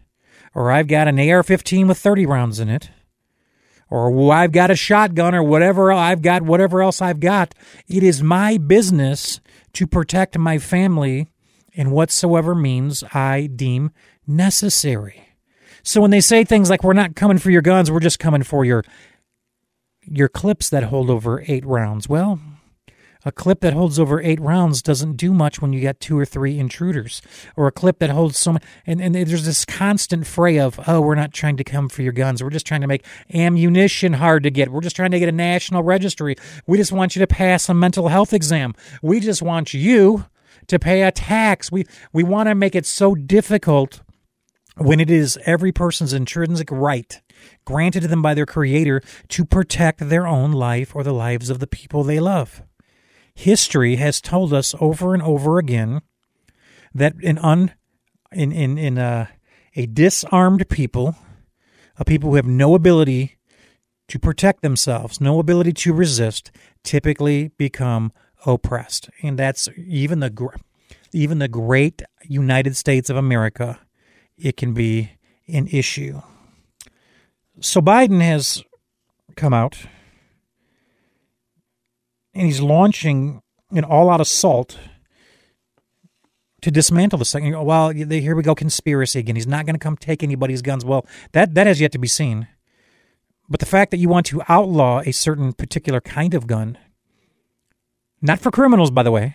or 0.54 0.70
I've 0.70 0.86
got 0.86 1.08
an 1.08 1.18
AR-15 1.18 1.88
with 1.88 1.98
30 1.98 2.24
rounds 2.24 2.60
in 2.60 2.68
it, 2.68 2.90
or 3.90 4.32
I've 4.32 4.52
got 4.52 4.70
a 4.70 4.76
shotgun 4.76 5.34
or 5.34 5.42
whatever 5.42 5.92
I've 5.92 6.22
got, 6.22 6.42
whatever 6.42 6.80
else 6.80 7.02
I've 7.02 7.20
got. 7.20 7.54
It 7.88 8.02
is 8.02 8.22
my 8.22 8.56
business 8.56 9.40
to 9.72 9.86
protect 9.86 10.38
my 10.38 10.58
family 10.58 11.28
in 11.72 11.90
whatsoever 11.90 12.54
means 12.54 13.04
I 13.12 13.48
deem 13.48 13.90
necessary. 14.26 15.28
So 15.82 16.00
when 16.00 16.10
they 16.10 16.20
say 16.20 16.44
things 16.44 16.70
like 16.70 16.84
we're 16.84 16.92
not 16.92 17.16
coming 17.16 17.38
for 17.38 17.50
your 17.50 17.62
guns, 17.62 17.90
we're 17.90 18.00
just 18.00 18.18
coming 18.18 18.42
for 18.42 18.64
your 18.64 18.84
your 20.02 20.28
clips 20.28 20.70
that 20.70 20.84
hold 20.84 21.10
over 21.10 21.44
8 21.46 21.64
rounds. 21.64 22.08
Well, 22.08 22.40
a 23.24 23.32
clip 23.32 23.60
that 23.60 23.72
holds 23.72 23.98
over 23.98 24.20
eight 24.20 24.40
rounds 24.40 24.82
doesn't 24.82 25.16
do 25.16 25.32
much 25.34 25.60
when 25.60 25.72
you 25.72 25.80
get 25.80 26.00
two 26.00 26.18
or 26.18 26.24
three 26.24 26.58
intruders, 26.58 27.20
or 27.56 27.66
a 27.66 27.72
clip 27.72 27.98
that 27.98 28.10
holds 28.10 28.38
so 28.38 28.54
much. 28.54 28.62
And, 28.86 29.00
and 29.00 29.14
there's 29.14 29.44
this 29.44 29.64
constant 29.64 30.26
fray 30.26 30.58
of, 30.58 30.80
oh, 30.86 31.00
we're 31.00 31.14
not 31.14 31.32
trying 31.32 31.56
to 31.58 31.64
come 31.64 31.88
for 31.88 32.02
your 32.02 32.12
guns. 32.12 32.42
We're 32.42 32.50
just 32.50 32.66
trying 32.66 32.80
to 32.80 32.86
make 32.86 33.04
ammunition 33.32 34.14
hard 34.14 34.42
to 34.44 34.50
get. 34.50 34.70
We're 34.70 34.80
just 34.80 34.96
trying 34.96 35.10
to 35.10 35.18
get 35.18 35.28
a 35.28 35.32
national 35.32 35.82
registry. 35.82 36.36
We 36.66 36.78
just 36.78 36.92
want 36.92 37.14
you 37.14 37.20
to 37.20 37.26
pass 37.26 37.68
a 37.68 37.74
mental 37.74 38.08
health 38.08 38.32
exam. 38.32 38.74
We 39.02 39.20
just 39.20 39.42
want 39.42 39.74
you 39.74 40.24
to 40.66 40.78
pay 40.78 41.02
a 41.02 41.10
tax. 41.10 41.70
We 41.70 41.84
we 42.12 42.22
want 42.22 42.48
to 42.48 42.54
make 42.54 42.74
it 42.74 42.86
so 42.86 43.14
difficult 43.14 44.02
when 44.76 45.00
it 45.00 45.10
is 45.10 45.38
every 45.44 45.72
person's 45.72 46.12
intrinsic 46.12 46.70
right 46.70 47.20
granted 47.64 48.00
to 48.00 48.08
them 48.08 48.22
by 48.22 48.34
their 48.34 48.46
creator 48.46 49.02
to 49.28 49.44
protect 49.44 50.08
their 50.08 50.26
own 50.26 50.52
life 50.52 50.94
or 50.94 51.02
the 51.02 51.12
lives 51.12 51.50
of 51.50 51.58
the 51.58 51.66
people 51.66 52.02
they 52.02 52.20
love. 52.20 52.62
History 53.40 53.96
has 53.96 54.20
told 54.20 54.52
us 54.52 54.74
over 54.80 55.14
and 55.14 55.22
over 55.22 55.58
again 55.58 56.02
that 56.94 57.14
in 57.20 57.38
un 57.38 57.72
in 58.32 58.52
in 58.52 58.76
in 58.78 58.98
a, 58.98 59.30
a 59.74 59.86
disarmed 59.86 60.68
people, 60.68 61.16
a 61.96 62.04
people 62.04 62.30
who 62.30 62.36
have 62.36 62.46
no 62.46 62.74
ability 62.74 63.38
to 64.08 64.18
protect 64.18 64.62
themselves, 64.62 65.20
no 65.20 65.38
ability 65.38 65.72
to 65.72 65.92
resist, 65.92 66.50
typically 66.84 67.48
become 67.56 68.12
oppressed, 68.44 69.08
and 69.22 69.38
that's 69.38 69.68
even 69.76 70.20
the 70.20 70.30
even 71.12 71.38
the 71.38 71.48
great 71.48 72.02
United 72.24 72.76
States 72.76 73.08
of 73.08 73.16
America. 73.16 73.78
It 74.36 74.56
can 74.56 74.74
be 74.74 75.12
an 75.48 75.66
issue. 75.68 76.22
So 77.60 77.80
Biden 77.80 78.20
has 78.20 78.62
come 79.36 79.52
out 79.52 79.86
and 82.34 82.46
he's 82.46 82.60
launching 82.60 83.42
an 83.70 83.84
all-out 83.84 84.20
assault 84.20 84.78
to 86.62 86.70
dismantle 86.70 87.18
the 87.18 87.24
second. 87.24 87.64
Well, 87.64 87.90
here 87.90 88.36
we 88.36 88.42
go, 88.42 88.54
conspiracy 88.54 89.18
again. 89.18 89.36
He's 89.36 89.46
not 89.46 89.64
going 89.66 89.74
to 89.74 89.80
come 89.80 89.96
take 89.96 90.22
anybody's 90.22 90.62
guns. 90.62 90.84
Well, 90.84 91.06
that 91.32 91.54
that 91.54 91.66
has 91.66 91.80
yet 91.80 91.92
to 91.92 91.98
be 91.98 92.08
seen. 92.08 92.48
But 93.48 93.60
the 93.60 93.66
fact 93.66 93.90
that 93.90 93.96
you 93.96 94.08
want 94.08 94.26
to 94.26 94.42
outlaw 94.48 95.00
a 95.00 95.12
certain 95.12 95.52
particular 95.52 96.00
kind 96.00 96.34
of 96.34 96.46
gun, 96.46 96.78
not 98.22 98.38
for 98.38 98.50
criminals, 98.50 98.90
by 98.90 99.02
the 99.02 99.10
way, 99.10 99.34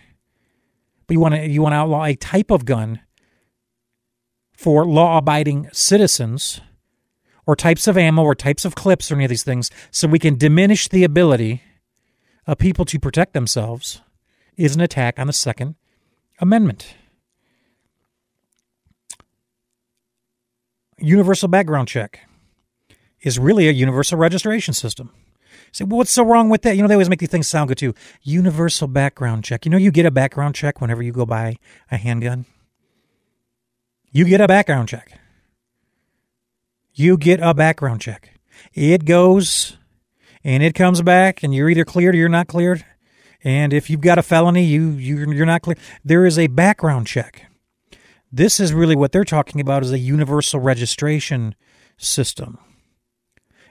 but 1.08 1.16
you 1.16 1.20
want 1.20 1.36
to 1.36 1.48
you 1.50 1.62
want 1.62 1.74
to 1.74 1.78
outlaw 1.78 2.04
a 2.04 2.16
type 2.16 2.52
of 2.52 2.66
gun 2.66 3.02
for 4.54 4.86
law-abiding 4.86 5.68
citizens, 5.74 6.62
or 7.46 7.56
types 7.56 7.88
of 7.88 7.98
ammo, 7.98 8.24
or 8.24 8.36
types 8.36 8.64
of 8.64 8.74
clips, 8.76 9.12
or 9.12 9.16
any 9.16 9.26
of 9.26 9.30
these 9.30 9.44
things, 9.44 9.70
so 9.92 10.08
we 10.08 10.20
can 10.20 10.38
diminish 10.38 10.88
the 10.88 11.04
ability 11.04 11.62
of 12.48 12.58
people 12.58 12.86
to 12.86 13.00
protect 13.00 13.34
themselves, 13.34 14.02
is 14.58 14.76
an 14.76 14.82
attack 14.82 15.20
on 15.20 15.28
the 15.28 15.34
Second 15.34 15.76
Amendment. 16.40 16.96
Universal 20.98 21.50
background 21.50 21.88
check 21.88 22.22
is 23.22 23.38
really 23.38 23.68
a 23.68 23.72
universal 23.72 24.18
registration 24.18 24.74
system. 24.74 25.12
say, 25.72 25.84
well, 25.84 25.98
what's 25.98 26.12
so 26.12 26.24
wrong 26.24 26.50
with 26.50 26.62
that? 26.62 26.76
You 26.76 26.82
know, 26.82 26.88
they 26.88 26.94
always 26.94 27.10
make 27.10 27.20
these 27.20 27.30
things 27.30 27.48
sound 27.48 27.68
good 27.68 27.78
too. 27.78 27.94
Universal 28.22 28.88
background 28.90 29.44
check. 29.44 29.66
You 29.66 29.72
know, 29.72 29.78
you 29.78 29.92
get 29.92 30.06
a 30.06 30.12
background 30.12 30.56
check 30.56 30.80
whenever 30.80 31.04
you 31.04 31.12
go 31.12 31.26
buy 31.26 31.58
a 31.92 31.98
handgun. 31.98 32.46
You 34.12 34.24
get 34.26 34.40
a 34.40 34.48
background 34.48 34.88
check. 34.88 35.20
You 36.94 37.18
get 37.18 37.42
a 37.42 37.54
background 37.54 38.00
check. 38.00 38.40
It 38.74 39.04
goes 39.04 39.78
and 40.46 40.62
it 40.62 40.76
comes 40.76 41.02
back, 41.02 41.42
and 41.42 41.56
you're 41.56 41.72
either 41.72 41.84
cleared 41.84 42.14
or 42.14 42.20
you're 42.20 42.30
not 42.30 42.48
cleared. 42.48 42.86
And 43.44 43.74
if 43.74 43.90
you've 43.90 44.00
got 44.00 44.20
a 44.20 44.24
felony, 44.24 44.64
you, 44.64 44.92
you 44.92 45.32
you're 45.32 45.46
not 45.46 45.64
clear. 45.64 45.76
There 46.04 46.24
is 46.24 46.38
a 46.38 46.46
background 46.48 47.08
check. 47.08 47.48
This 48.32 48.60
is 48.60 48.72
really 48.72 48.96
what 48.96 49.12
they're 49.12 49.24
talking 49.26 49.60
about 49.60 49.82
is 49.82 49.92
a 49.92 49.98
universal 49.98 50.60
registration 50.60 51.56
system. 51.98 52.60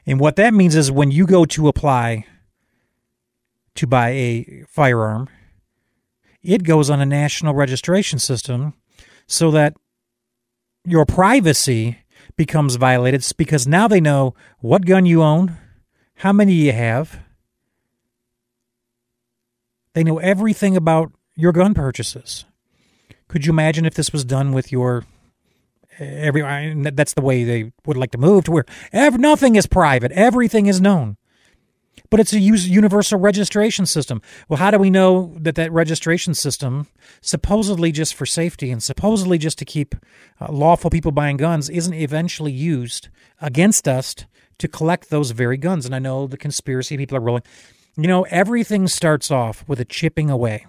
And 0.04 0.19
what 0.19 0.35
that 0.35 0.52
means 0.52 0.75
is 0.75 0.90
when 0.90 1.12
you 1.12 1.26
go 1.26 1.45
to 1.45 1.69
apply 1.69 2.26
to 3.76 3.87
buy 3.87 4.11
a 4.11 4.64
firearm, 4.69 5.28
it 6.43 6.64
goes 6.64 6.90
on 6.90 7.00
a 7.00 7.07
national 7.07 7.54
registration 7.54 8.19
system 8.19 8.75
so 9.28 9.52
that 9.52 9.75
your 10.85 11.07
privacy 11.07 11.99
becomes 12.37 12.75
violated 12.75 13.25
because 13.37 13.66
now 13.66 13.87
they 13.87 14.01
know 14.01 14.35
what 14.59 14.87
gun 14.87 15.07
you 15.07 15.22
own, 15.22 15.57
how 16.16 16.33
many 16.33 16.53
you 16.53 16.72
have. 16.72 17.20
They 19.94 20.05
know 20.05 20.18
everything 20.18 20.77
about 20.77 21.12
your 21.37 21.53
gun 21.53 21.74
purchases. 21.74 22.44
Could 23.29 23.46
you 23.46 23.53
imagine 23.53 23.87
if 23.87 23.94
this 23.94 24.12
was 24.12 24.24
done 24.24 24.53
with 24.53 24.72
your 24.72 25.05
every? 25.98 26.42
That's 26.90 27.14
the 27.14 27.22
way 27.22 27.44
they 27.44 27.72
would 27.87 27.96
like 27.96 28.11
to 28.12 28.18
move 28.18 28.44
to 28.44 28.53
where 28.53 28.64
every, 28.92 29.18
nothing 29.18 29.57
is 29.57 29.66
private, 29.66 30.12
everything 30.12 30.66
is 30.66 30.81
known. 30.81 31.16
But 32.11 32.20
it's 32.20 32.33
a 32.33 32.40
universal 32.40 33.18
registration 33.18 33.87
system. 33.87 34.20
Well, 34.48 34.59
how 34.59 34.70
do 34.70 34.79
we 34.79 34.90
know 34.90 35.35
that 35.37 35.55
that 35.55 35.72
registration 35.72 36.35
system, 36.35 36.87
supposedly 37.20 37.92
just 37.92 38.14
for 38.14 38.27
safety 38.27 38.70
and 38.70 38.83
supposedly 38.83 39.38
just 39.38 39.59
to 39.59 39.64
keep 39.64 39.94
uh, 40.40 40.53
lawful 40.53 40.90
people 40.90 41.12
buying 41.12 41.37
guns, 41.37 41.68
isn't 41.70 41.94
eventually 41.94 42.53
used 42.53 43.09
against 43.40 43.88
us 43.88 44.14
to 44.59 44.69
collect 44.69 45.11
those 45.11 45.33
very 45.33 45.57
guns? 45.57 45.87
And 45.87 45.95
I 45.95 45.99
know 45.99 46.27
the 46.27 46.37
conspiracy 46.37 46.97
people 46.97 47.17
are 47.17 47.21
rolling. 47.21 47.43
You 47.97 48.09
know, 48.09 48.23
everything 48.25 48.88
starts 48.88 49.31
off 49.31 49.64
with 49.69 49.81
a 49.81 49.85
chipping 49.85 50.31
away. 50.31 50.67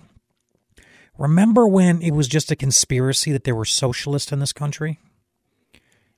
Remember 1.17 1.67
when 1.67 2.01
it 2.01 2.11
was 2.11 2.27
just 2.27 2.51
a 2.51 2.55
conspiracy 2.55 3.31
that 3.31 3.45
there 3.45 3.55
were 3.55 3.65
socialists 3.65 4.31
in 4.31 4.39
this 4.39 4.53
country? 4.53 4.99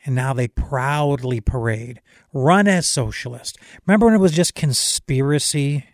And 0.06 0.16
now 0.16 0.34
they 0.34 0.48
proudly 0.48 1.42
parade, 1.42 2.02
run 2.34 2.68
as 2.68 2.88
socialist. 2.88 3.58
Remember 3.86 4.06
when 4.06 4.16
it 4.16 4.22
was 4.22 4.32
just 4.32 4.56
conspiracy 4.56 5.86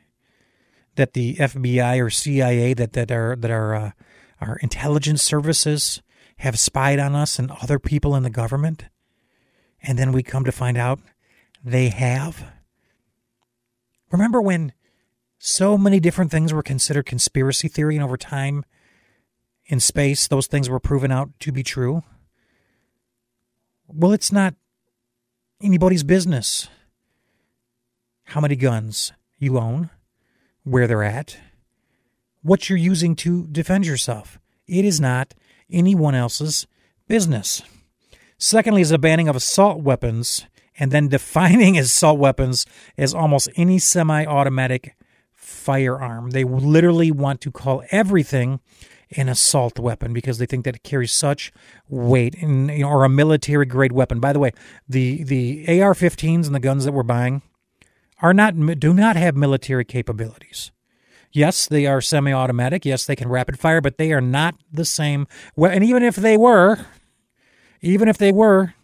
that 0.96 1.14
the 1.14 1.36
FBI 1.36 2.04
or 2.04 2.10
CIA 2.10 2.74
that 2.76 2.94
that 2.94 3.12
are 3.12 3.36
that 3.36 3.52
are 3.52 3.76
uh, 3.76 3.92
our 4.40 4.58
intelligence 4.58 5.24
services 5.24 6.02
have 6.38 6.60
spied 6.60 7.00
on 7.00 7.16
us 7.16 7.40
and 7.40 7.52
other 7.52 7.80
people 7.80 8.16
in 8.16 8.24
the 8.24 8.30
government? 8.30 8.86
And 9.82 9.98
then 9.98 10.12
we 10.12 10.24
come 10.24 10.46
to 10.46 10.52
find 10.52 10.78
out 10.78 11.00
they 11.64 11.90
have. 11.90 12.52
Remember 14.12 14.42
when 14.42 14.74
so 15.40 15.78
many 15.78 16.00
different 16.00 16.32
things 16.32 16.54
were 16.54 16.64
considered 16.64 17.06
conspiracy 17.06 17.68
theory 17.68 17.96
and 17.96 18.04
over 18.04 18.18
time 18.18 18.66
in 19.66 19.80
space, 19.80 20.28
those 20.28 20.48
things 20.48 20.70
were 20.70 20.80
proven 20.80 21.12
out 21.12 21.30
to 21.40 21.52
be 21.52 21.64
true. 21.64 22.04
Well, 23.88 24.12
it's 24.12 24.32
not 24.32 24.56
anybody's 25.62 26.04
business 26.04 26.70
how 28.26 28.42
many 28.42 28.56
guns 28.56 29.12
you 29.38 29.58
own, 29.58 29.90
where 30.64 30.88
they're 30.88 31.04
at, 31.04 31.38
what 32.42 32.70
you're 32.70 32.78
using 32.78 33.16
to 33.18 33.48
defend 33.48 33.86
yourself. 33.86 34.40
It 34.66 34.86
is 34.86 35.00
not 35.00 35.34
anyone 35.70 36.16
else's 36.16 36.66
business. 37.08 37.62
Secondly, 38.38 38.82
is 38.82 38.90
the 38.90 38.98
banning 38.98 39.28
of 39.28 39.36
assault 39.36 39.82
weapons 39.82 40.46
and 40.78 40.92
then 40.92 41.08
defining 41.08 41.78
assault 41.80 42.20
weapons 42.20 42.66
as 42.98 43.14
almost 43.14 43.50
any 43.56 43.80
semi 43.80 44.26
automatic 44.26 44.96
firearm. 45.32 46.32
They 46.32 46.44
literally 46.44 47.12
want 47.12 47.42
to 47.42 47.52
call 47.52 47.84
everything 47.92 48.60
an 49.18 49.30
assault 49.30 49.80
weapon 49.80 50.14
because 50.14 50.38
they 50.38 50.46
think 50.46 50.66
that 50.66 50.76
it 50.76 50.84
carries 50.84 51.12
such 51.12 51.52
weight 51.88 52.36
in, 52.36 52.70
you 52.70 52.80
know, 52.80 52.90
or 52.90 53.04
a 53.04 53.10
military 53.10 53.66
grade 53.66 53.92
weapon. 53.92 54.20
By 54.20 54.34
the 54.34 54.40
way, 54.40 54.52
the 54.88 55.24
the 55.24 55.66
AR-15s 55.82 56.46
and 56.46 56.56
the 56.56 56.60
guns 56.60 56.86
that 56.86 56.94
we're 56.94 57.04
buying 57.04 57.42
are 58.22 58.34
not 58.34 58.56
do 58.80 58.94
not 58.94 59.16
have 59.16 59.36
military 59.36 59.86
capabilities. 59.86 60.72
Yes, 61.32 61.68
they 61.68 61.88
are 61.88 62.00
semi-automatic. 62.00 62.86
Yes, 62.86 63.08
they 63.08 63.16
can 63.16 63.28
rapid 63.28 63.60
fire, 63.60 63.82
but 63.82 63.98
they 63.98 64.14
are 64.14 64.22
not 64.22 64.56
the 64.72 64.86
same. 64.86 65.28
Well, 65.56 65.72
and 65.72 65.84
even 65.84 66.04
if 66.04 66.16
they 66.16 66.38
were, 66.38 66.86
even 67.82 68.08
if 68.08 68.20
they 68.20 68.32
were, 68.32 68.76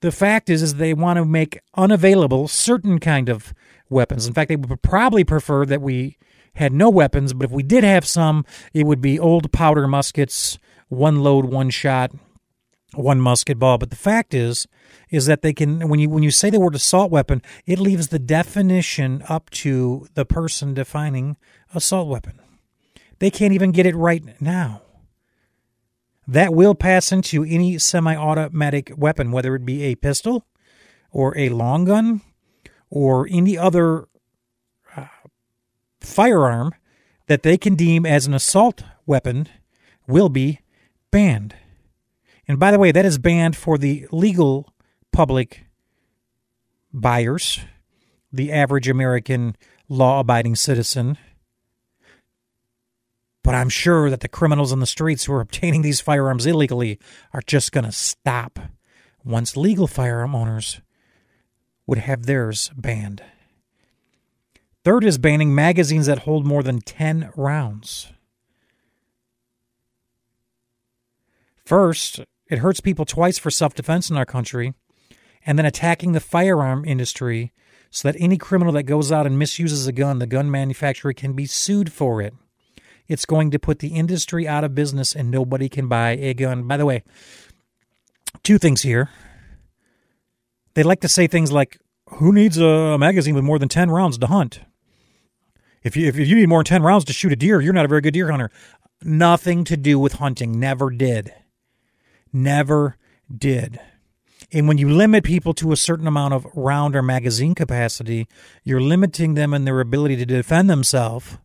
the 0.00 0.12
fact 0.12 0.50
is 0.50 0.62
is 0.62 0.74
they 0.74 0.94
want 0.94 1.16
to 1.18 1.24
make 1.24 1.60
unavailable 1.74 2.48
certain 2.48 2.98
kind 2.98 3.28
of 3.28 3.54
weapons. 3.88 4.26
In 4.26 4.34
fact, 4.34 4.48
they 4.48 4.56
would 4.56 4.82
probably 4.82 5.24
prefer 5.24 5.64
that 5.66 5.82
we 5.82 6.18
had 6.54 6.72
no 6.72 6.88
weapons, 6.88 7.32
but 7.32 7.44
if 7.44 7.50
we 7.50 7.62
did 7.62 7.84
have 7.84 8.06
some, 8.06 8.44
it 8.72 8.86
would 8.86 9.00
be 9.00 9.18
old 9.18 9.52
powder 9.52 9.86
muskets, 9.86 10.58
one 10.88 11.22
load, 11.22 11.44
one 11.44 11.70
shot, 11.70 12.12
one 12.94 13.20
musket 13.20 13.58
ball. 13.58 13.78
But 13.78 13.90
the 13.90 13.96
fact 13.96 14.34
is, 14.34 14.66
is 15.10 15.26
that 15.26 15.42
they 15.42 15.52
can 15.52 15.88
when 15.88 16.00
you 16.00 16.08
when 16.08 16.22
you 16.22 16.30
say 16.30 16.50
the 16.50 16.60
word 16.60 16.74
assault 16.74 17.10
weapon, 17.10 17.42
it 17.66 17.78
leaves 17.78 18.08
the 18.08 18.18
definition 18.18 19.22
up 19.28 19.50
to 19.50 20.06
the 20.14 20.24
person 20.24 20.74
defining 20.74 21.36
assault 21.74 22.08
weapon. 22.08 22.40
They 23.18 23.30
can't 23.30 23.54
even 23.54 23.72
get 23.72 23.86
it 23.86 23.96
right 23.96 24.40
now. 24.40 24.82
That 26.26 26.52
will 26.52 26.74
pass 26.74 27.12
into 27.12 27.44
any 27.44 27.78
semi-automatic 27.78 28.92
weapon, 28.96 29.30
whether 29.30 29.54
it 29.54 29.64
be 29.64 29.84
a 29.84 29.94
pistol 29.94 30.44
or 31.12 31.36
a 31.38 31.50
long 31.50 31.84
gun 31.84 32.20
or 32.90 33.28
any 33.30 33.56
other 33.56 34.08
uh, 34.96 35.06
firearm 36.00 36.74
that 37.26 37.42
they 37.42 37.56
can 37.56 37.74
deem 37.74 38.04
as 38.04 38.26
an 38.26 38.34
assault 38.34 38.82
weapon 39.06 39.48
will 40.06 40.28
be 40.28 40.60
banned. 41.10 41.54
And 42.48 42.58
by 42.58 42.70
the 42.70 42.78
way, 42.78 42.92
that 42.92 43.04
is 43.04 43.18
banned 43.18 43.56
for 43.56 43.78
the 43.78 44.06
legal 44.12 44.72
public 45.12 45.66
buyers, 46.92 47.60
the 48.32 48.52
average 48.52 48.88
American 48.88 49.56
law 49.88 50.20
abiding 50.20 50.56
citizen. 50.56 51.18
But 53.46 53.54
I'm 53.54 53.68
sure 53.68 54.10
that 54.10 54.22
the 54.22 54.28
criminals 54.28 54.72
on 54.72 54.80
the 54.80 54.86
streets 54.86 55.24
who 55.24 55.32
are 55.32 55.40
obtaining 55.40 55.82
these 55.82 56.00
firearms 56.00 56.46
illegally 56.46 56.98
are 57.32 57.42
just 57.46 57.70
going 57.70 57.84
to 57.84 57.92
stop 57.92 58.58
once 59.24 59.56
legal 59.56 59.86
firearm 59.86 60.34
owners 60.34 60.80
would 61.86 61.98
have 61.98 62.26
theirs 62.26 62.72
banned. 62.76 63.22
Third 64.84 65.04
is 65.04 65.16
banning 65.16 65.54
magazines 65.54 66.06
that 66.06 66.20
hold 66.20 66.44
more 66.44 66.64
than 66.64 66.80
10 66.80 67.30
rounds. 67.36 68.12
First, 71.64 72.22
it 72.50 72.58
hurts 72.58 72.80
people 72.80 73.04
twice 73.04 73.38
for 73.38 73.52
self 73.52 73.74
defense 73.74 74.10
in 74.10 74.16
our 74.16 74.26
country, 74.26 74.74
and 75.46 75.56
then 75.56 75.66
attacking 75.66 76.12
the 76.12 76.20
firearm 76.20 76.84
industry 76.84 77.52
so 77.92 78.10
that 78.10 78.20
any 78.20 78.38
criminal 78.38 78.72
that 78.72 78.82
goes 78.82 79.12
out 79.12 79.24
and 79.24 79.38
misuses 79.38 79.86
a 79.86 79.92
gun, 79.92 80.18
the 80.18 80.26
gun 80.26 80.50
manufacturer 80.50 81.12
can 81.12 81.34
be 81.34 81.46
sued 81.46 81.92
for 81.92 82.20
it. 82.20 82.34
It's 83.08 83.24
going 83.24 83.50
to 83.52 83.58
put 83.58 83.78
the 83.78 83.88
industry 83.88 84.48
out 84.48 84.64
of 84.64 84.74
business 84.74 85.14
and 85.14 85.30
nobody 85.30 85.68
can 85.68 85.88
buy 85.88 86.10
a 86.10 86.34
gun. 86.34 86.64
By 86.64 86.76
the 86.76 86.86
way, 86.86 87.02
two 88.42 88.58
things 88.58 88.82
here. 88.82 89.10
They 90.74 90.82
like 90.82 91.00
to 91.00 91.08
say 91.08 91.26
things 91.26 91.52
like, 91.52 91.78
Who 92.18 92.32
needs 92.32 92.58
a 92.58 92.98
magazine 92.98 93.34
with 93.34 93.44
more 93.44 93.58
than 93.58 93.68
10 93.68 93.90
rounds 93.90 94.18
to 94.18 94.26
hunt? 94.26 94.60
If 95.82 95.96
you, 95.96 96.08
if 96.08 96.16
you 96.16 96.34
need 96.34 96.48
more 96.48 96.60
than 96.60 96.66
10 96.66 96.82
rounds 96.82 97.04
to 97.04 97.12
shoot 97.12 97.32
a 97.32 97.36
deer, 97.36 97.60
you're 97.60 97.72
not 97.72 97.84
a 97.84 97.88
very 97.88 98.00
good 98.00 98.14
deer 98.14 98.30
hunter. 98.30 98.50
Nothing 99.02 99.64
to 99.64 99.76
do 99.76 99.98
with 99.98 100.14
hunting. 100.14 100.58
Never 100.58 100.90
did. 100.90 101.32
Never 102.32 102.96
did. 103.34 103.78
And 104.52 104.68
when 104.68 104.78
you 104.78 104.88
limit 104.88 105.24
people 105.24 105.54
to 105.54 105.72
a 105.72 105.76
certain 105.76 106.06
amount 106.06 106.34
of 106.34 106.46
round 106.54 106.94
or 106.94 107.02
magazine 107.02 107.54
capacity, 107.54 108.28
you're 108.62 108.80
limiting 108.80 109.34
them 109.34 109.52
in 109.52 109.64
their 109.64 109.80
ability 109.80 110.16
to 110.16 110.26
defend 110.26 110.70
themselves, 110.70 111.38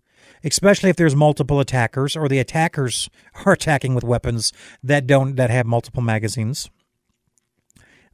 especially 0.43 0.89
if 0.89 0.95
there's 0.95 1.15
multiple 1.15 1.60
attackers 1.60 2.15
or 2.15 2.27
the 2.27 2.39
attackers 2.39 3.10
are 3.45 3.54
attacking 3.54 3.95
with 3.95 4.04
weapons 4.04 4.51
that 4.84 5.08
don't 5.08 5.36
that 5.36 5.49
have 5.49 5.65
multiple 5.65 6.01
magazines. 6.01 6.69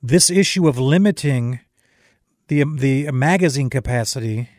This 0.01 0.29
issue 0.29 0.67
of 0.67 0.77
limiting 0.77 1.59
the 2.47 2.63
the 2.63 3.11
magazine 3.11 3.69
capacity 3.69 4.49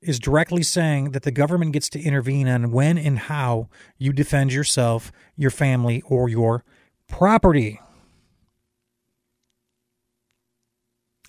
is 0.00 0.20
directly 0.20 0.62
saying 0.62 1.10
that 1.10 1.22
the 1.22 1.30
government 1.30 1.72
gets 1.72 1.88
to 1.88 2.00
intervene 2.00 2.46
on 2.48 2.70
when 2.70 2.96
and 2.96 3.18
how 3.18 3.68
you 3.96 4.12
defend 4.12 4.52
yourself, 4.52 5.10
your 5.36 5.50
family, 5.50 6.02
or 6.06 6.28
your 6.28 6.64
property. 7.08 7.80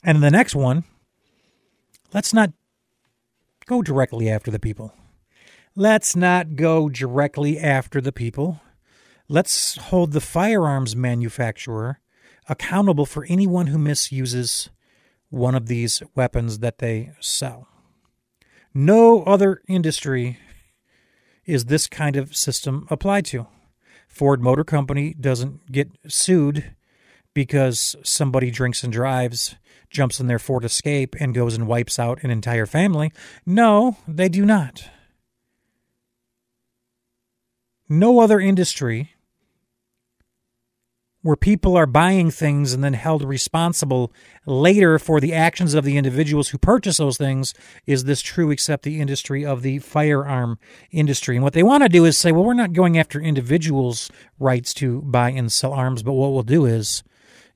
And 0.03 0.21
the 0.21 0.31
next 0.31 0.55
one, 0.55 0.83
let's 2.13 2.33
not 2.33 2.51
go 3.69 3.83
directly 3.83 4.27
after 4.27 4.49
the 4.49 4.59
people. 4.59 4.95
Let's 5.75 6.15
not 6.15 6.55
go 6.55 6.89
directly 6.89 7.59
after 7.59 8.01
the 8.01 8.11
people. 8.11 8.61
Let's 9.27 9.77
hold 9.77 10.11
the 10.11 10.21
firearms 10.21 10.95
manufacturer 10.95 11.99
accountable 12.47 13.05
for 13.05 13.27
anyone 13.29 13.67
who 13.67 13.77
misuses 13.77 14.71
one 15.29 15.53
of 15.53 15.67
these 15.67 16.01
weapons 16.15 16.59
that 16.59 16.79
they 16.79 17.11
sell. 17.19 17.67
No 18.73 19.21
other 19.23 19.61
industry 19.67 20.39
is 21.45 21.65
this 21.65 21.85
kind 21.85 22.15
of 22.15 22.35
system 22.35 22.87
applied 22.89 23.25
to. 23.25 23.45
Ford 24.07 24.41
Motor 24.41 24.63
Company 24.63 25.13
doesn't 25.13 25.71
get 25.71 25.91
sued 26.07 26.75
because 27.33 27.95
somebody 28.03 28.51
drinks 28.51 28.83
and 28.83 28.91
drives 28.91 29.55
jumps 29.89 30.19
in 30.19 30.27
their 30.27 30.39
Ford 30.39 30.63
Escape 30.63 31.15
and 31.19 31.33
goes 31.33 31.55
and 31.55 31.67
wipes 31.67 31.99
out 31.99 32.23
an 32.23 32.31
entire 32.31 32.65
family. 32.65 33.11
No, 33.45 33.97
they 34.07 34.29
do 34.29 34.45
not. 34.45 34.87
No 37.87 38.19
other 38.19 38.39
industry 38.39 39.15
where 41.21 41.35
people 41.35 41.75
are 41.75 41.85
buying 41.85 42.31
things 42.31 42.71
and 42.71 42.81
then 42.81 42.93
held 42.93 43.23
responsible 43.23 44.13
later 44.45 44.97
for 44.97 45.19
the 45.19 45.33
actions 45.33 45.73
of 45.73 45.83
the 45.83 45.97
individuals 45.97 46.49
who 46.49 46.57
purchase 46.57 46.97
those 46.97 47.17
things 47.17 47.53
is 47.85 48.05
this 48.05 48.21
true 48.21 48.51
except 48.51 48.83
the 48.83 49.01
industry 49.01 49.45
of 49.45 49.61
the 49.61 49.79
firearm 49.79 50.57
industry. 50.91 51.35
And 51.35 51.43
what 51.43 51.53
they 51.53 51.63
want 51.63 51.83
to 51.83 51.89
do 51.89 52.05
is 52.05 52.17
say, 52.17 52.31
well, 52.31 52.45
we're 52.45 52.53
not 52.53 52.71
going 52.71 52.97
after 52.97 53.19
individuals' 53.19 54.09
rights 54.39 54.73
to 54.75 55.01
buy 55.01 55.31
and 55.31 55.51
sell 55.51 55.73
arms, 55.73 56.03
but 56.03 56.13
what 56.13 56.31
we'll 56.31 56.43
do 56.43 56.65
is 56.65 57.03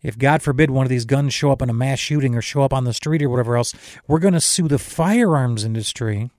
if 0.04 0.18
God 0.18 0.44
forbid 0.44 0.70
one 0.70 0.86
of 0.86 0.90
these 0.90 1.06
guns 1.06 1.34
show 1.34 1.52
up 1.52 1.62
in 1.62 1.70
a 1.70 1.74
mass 1.74 1.98
shooting 1.98 2.36
or 2.36 2.42
show 2.42 2.62
up 2.62 2.74
on 2.74 2.84
the 2.84 2.94
street 2.94 3.24
or 3.24 3.30
whatever 3.30 3.56
else, 3.56 3.74
we're 4.08 4.20
going 4.20 4.34
to 4.34 4.42
sue 4.42 4.68
the 4.68 4.78
firearms 4.78 5.64
industry, 5.64 6.30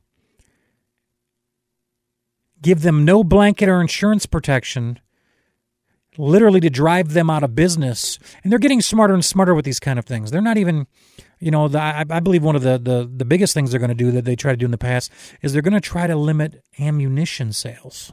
give 2.60 2.82
them 2.82 3.04
no 3.04 3.24
blanket 3.24 3.68
or 3.68 3.80
insurance 3.80 4.26
protection, 4.26 5.00
literally 6.18 6.60
to 6.60 6.70
drive 6.70 7.14
them 7.14 7.30
out 7.30 7.42
of 7.42 7.54
business. 7.54 8.18
And 8.42 8.52
they're 8.52 8.58
getting 8.58 8.82
smarter 8.82 9.14
and 9.14 9.24
smarter 9.24 9.54
with 9.54 9.64
these 9.64 9.80
kind 9.80 9.98
of 9.98 10.04
things. 10.04 10.30
They're 10.30 10.42
not 10.42 10.58
even, 10.58 10.86
you 11.40 11.50
know, 11.50 11.66
the, 11.66 11.80
I, 11.80 12.04
I 12.08 12.20
believe 12.20 12.44
one 12.44 12.56
of 12.56 12.62
the, 12.62 12.78
the, 12.78 13.10
the 13.10 13.24
biggest 13.24 13.54
things 13.54 13.70
they're 13.70 13.80
going 13.80 13.88
to 13.88 13.94
do 13.94 14.10
that 14.12 14.26
they 14.26 14.36
try 14.36 14.52
to 14.52 14.56
do 14.56 14.66
in 14.66 14.70
the 14.70 14.78
past 14.78 15.10
is 15.40 15.52
they're 15.52 15.62
going 15.62 15.72
to 15.72 15.80
try 15.80 16.06
to 16.06 16.16
limit 16.16 16.62
ammunition 16.78 17.52
sales. 17.52 18.12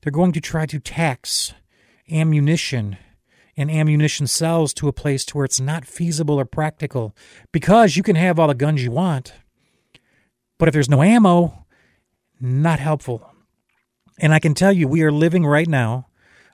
They're 0.00 0.10
going 0.10 0.32
to 0.32 0.40
try 0.40 0.66
to 0.66 0.80
tax 0.80 1.52
ammunition 2.10 2.96
and 3.56 3.70
ammunition 3.70 4.26
sells 4.26 4.74
to 4.74 4.88
a 4.88 4.92
place 4.92 5.24
to 5.26 5.36
where 5.36 5.44
it's 5.44 5.60
not 5.60 5.86
feasible 5.86 6.40
or 6.40 6.44
practical. 6.44 7.14
Because 7.52 7.96
you 7.96 8.02
can 8.02 8.16
have 8.16 8.38
all 8.38 8.48
the 8.48 8.54
guns 8.54 8.82
you 8.82 8.90
want 8.90 9.32
but 10.58 10.68
if 10.68 10.72
there's 10.72 10.88
no 10.88 11.02
ammo 11.02 11.66
not 12.40 12.78
helpful. 12.78 13.30
And 14.18 14.32
i 14.32 14.38
can 14.38 14.54
tell 14.54 14.72
you 14.72 14.88
we 14.88 15.02
are 15.02 15.12
living 15.12 15.44
right 15.44 15.68
now 15.68 16.08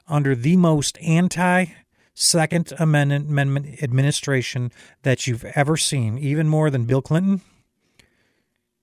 under 0.09 0.35
the 0.35 0.57
most 0.57 0.99
anti 1.01 1.67
second 2.15 2.73
amendment 2.79 3.83
administration 3.83 4.73
that 5.03 5.27
you've 5.27 5.45
ever 5.45 5.77
seen 5.77 6.19
even 6.19 6.49
more 6.49 6.69
than 6.69 6.85
bill 6.85 7.01
clinton 7.01 7.41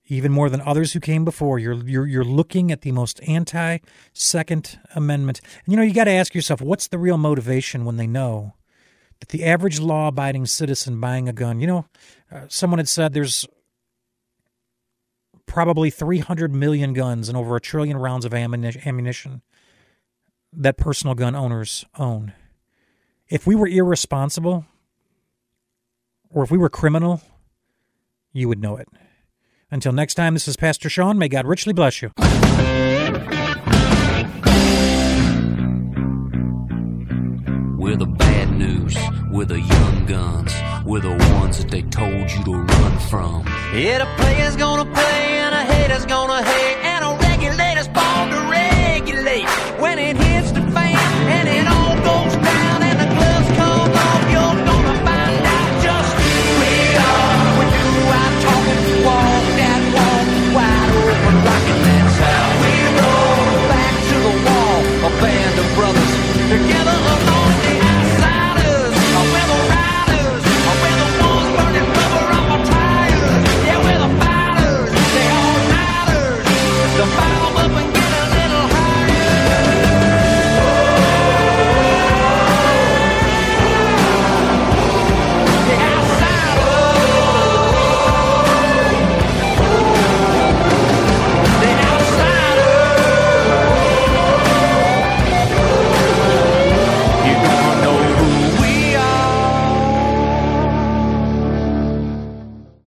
even 0.08 0.32
more 0.32 0.48
than 0.48 0.60
others 0.62 0.92
who 0.92 1.00
came 1.00 1.24
before. 1.24 1.58
You're 1.58 1.84
you're 1.86 2.06
you're 2.06 2.24
looking 2.24 2.72
at 2.72 2.80
the 2.80 2.92
most 2.92 3.20
anti 3.26 3.78
Second 4.12 4.78
Amendment. 4.94 5.40
And 5.64 5.72
you 5.72 5.76
know, 5.76 5.82
you 5.82 5.94
got 5.94 6.04
to 6.04 6.10
ask 6.10 6.34
yourself, 6.34 6.60
what's 6.60 6.88
the 6.88 6.98
real 6.98 7.18
motivation 7.18 7.84
when 7.84 7.96
they 7.96 8.06
know 8.06 8.54
that 9.20 9.28
the 9.28 9.44
average 9.44 9.80
law-abiding 9.80 10.46
citizen 10.46 11.00
buying 11.00 11.28
a 11.28 11.32
gun? 11.32 11.60
You 11.60 11.66
know, 11.66 11.86
uh, 12.32 12.42
someone 12.48 12.78
had 12.78 12.88
said 12.88 13.12
there's 13.12 13.46
probably 15.46 15.90
300 15.90 16.54
million 16.54 16.92
guns 16.92 17.28
and 17.28 17.36
over 17.36 17.56
a 17.56 17.60
trillion 17.60 17.96
rounds 17.96 18.24
of 18.24 18.34
ammunition 18.34 19.42
that 20.52 20.76
personal 20.76 21.14
gun 21.14 21.34
owners 21.34 21.84
own. 21.98 22.32
If 23.28 23.46
we 23.46 23.54
were 23.54 23.68
irresponsible 23.68 24.66
or 26.30 26.42
if 26.42 26.50
we 26.50 26.58
were 26.58 26.68
criminal, 26.68 27.22
you 28.32 28.48
would 28.48 28.60
know 28.60 28.76
it. 28.76 28.88
Until 29.70 29.92
next 29.92 30.14
time, 30.14 30.32
this 30.34 30.48
is 30.48 30.56
Pastor 30.56 30.88
Sean. 30.88 31.18
May 31.18 31.28
God 31.28 31.46
richly 31.46 31.74
bless 31.74 32.00
you. 32.00 32.10
We're 37.76 37.96
the 37.96 38.06
bad 38.06 38.50
news. 38.52 38.96
We're 39.30 39.44
the 39.44 39.60
young 39.60 40.06
guns. 40.06 40.52
We're 40.86 41.00
the 41.00 41.16
ones 41.40 41.58
that 41.58 41.70
they 41.70 41.82
told 41.82 42.30
you 42.30 42.44
to 42.44 42.52
run 42.54 42.98
from. 43.10 43.44
Yeah, 43.74 43.98
the 43.98 44.22
player's 44.22 44.56
gonna 44.56 44.90
play 44.90 45.38
and 45.38 45.54
a 45.54 45.62
hater's 45.72 46.06
gonna 46.06 46.42
hate. 46.42 46.67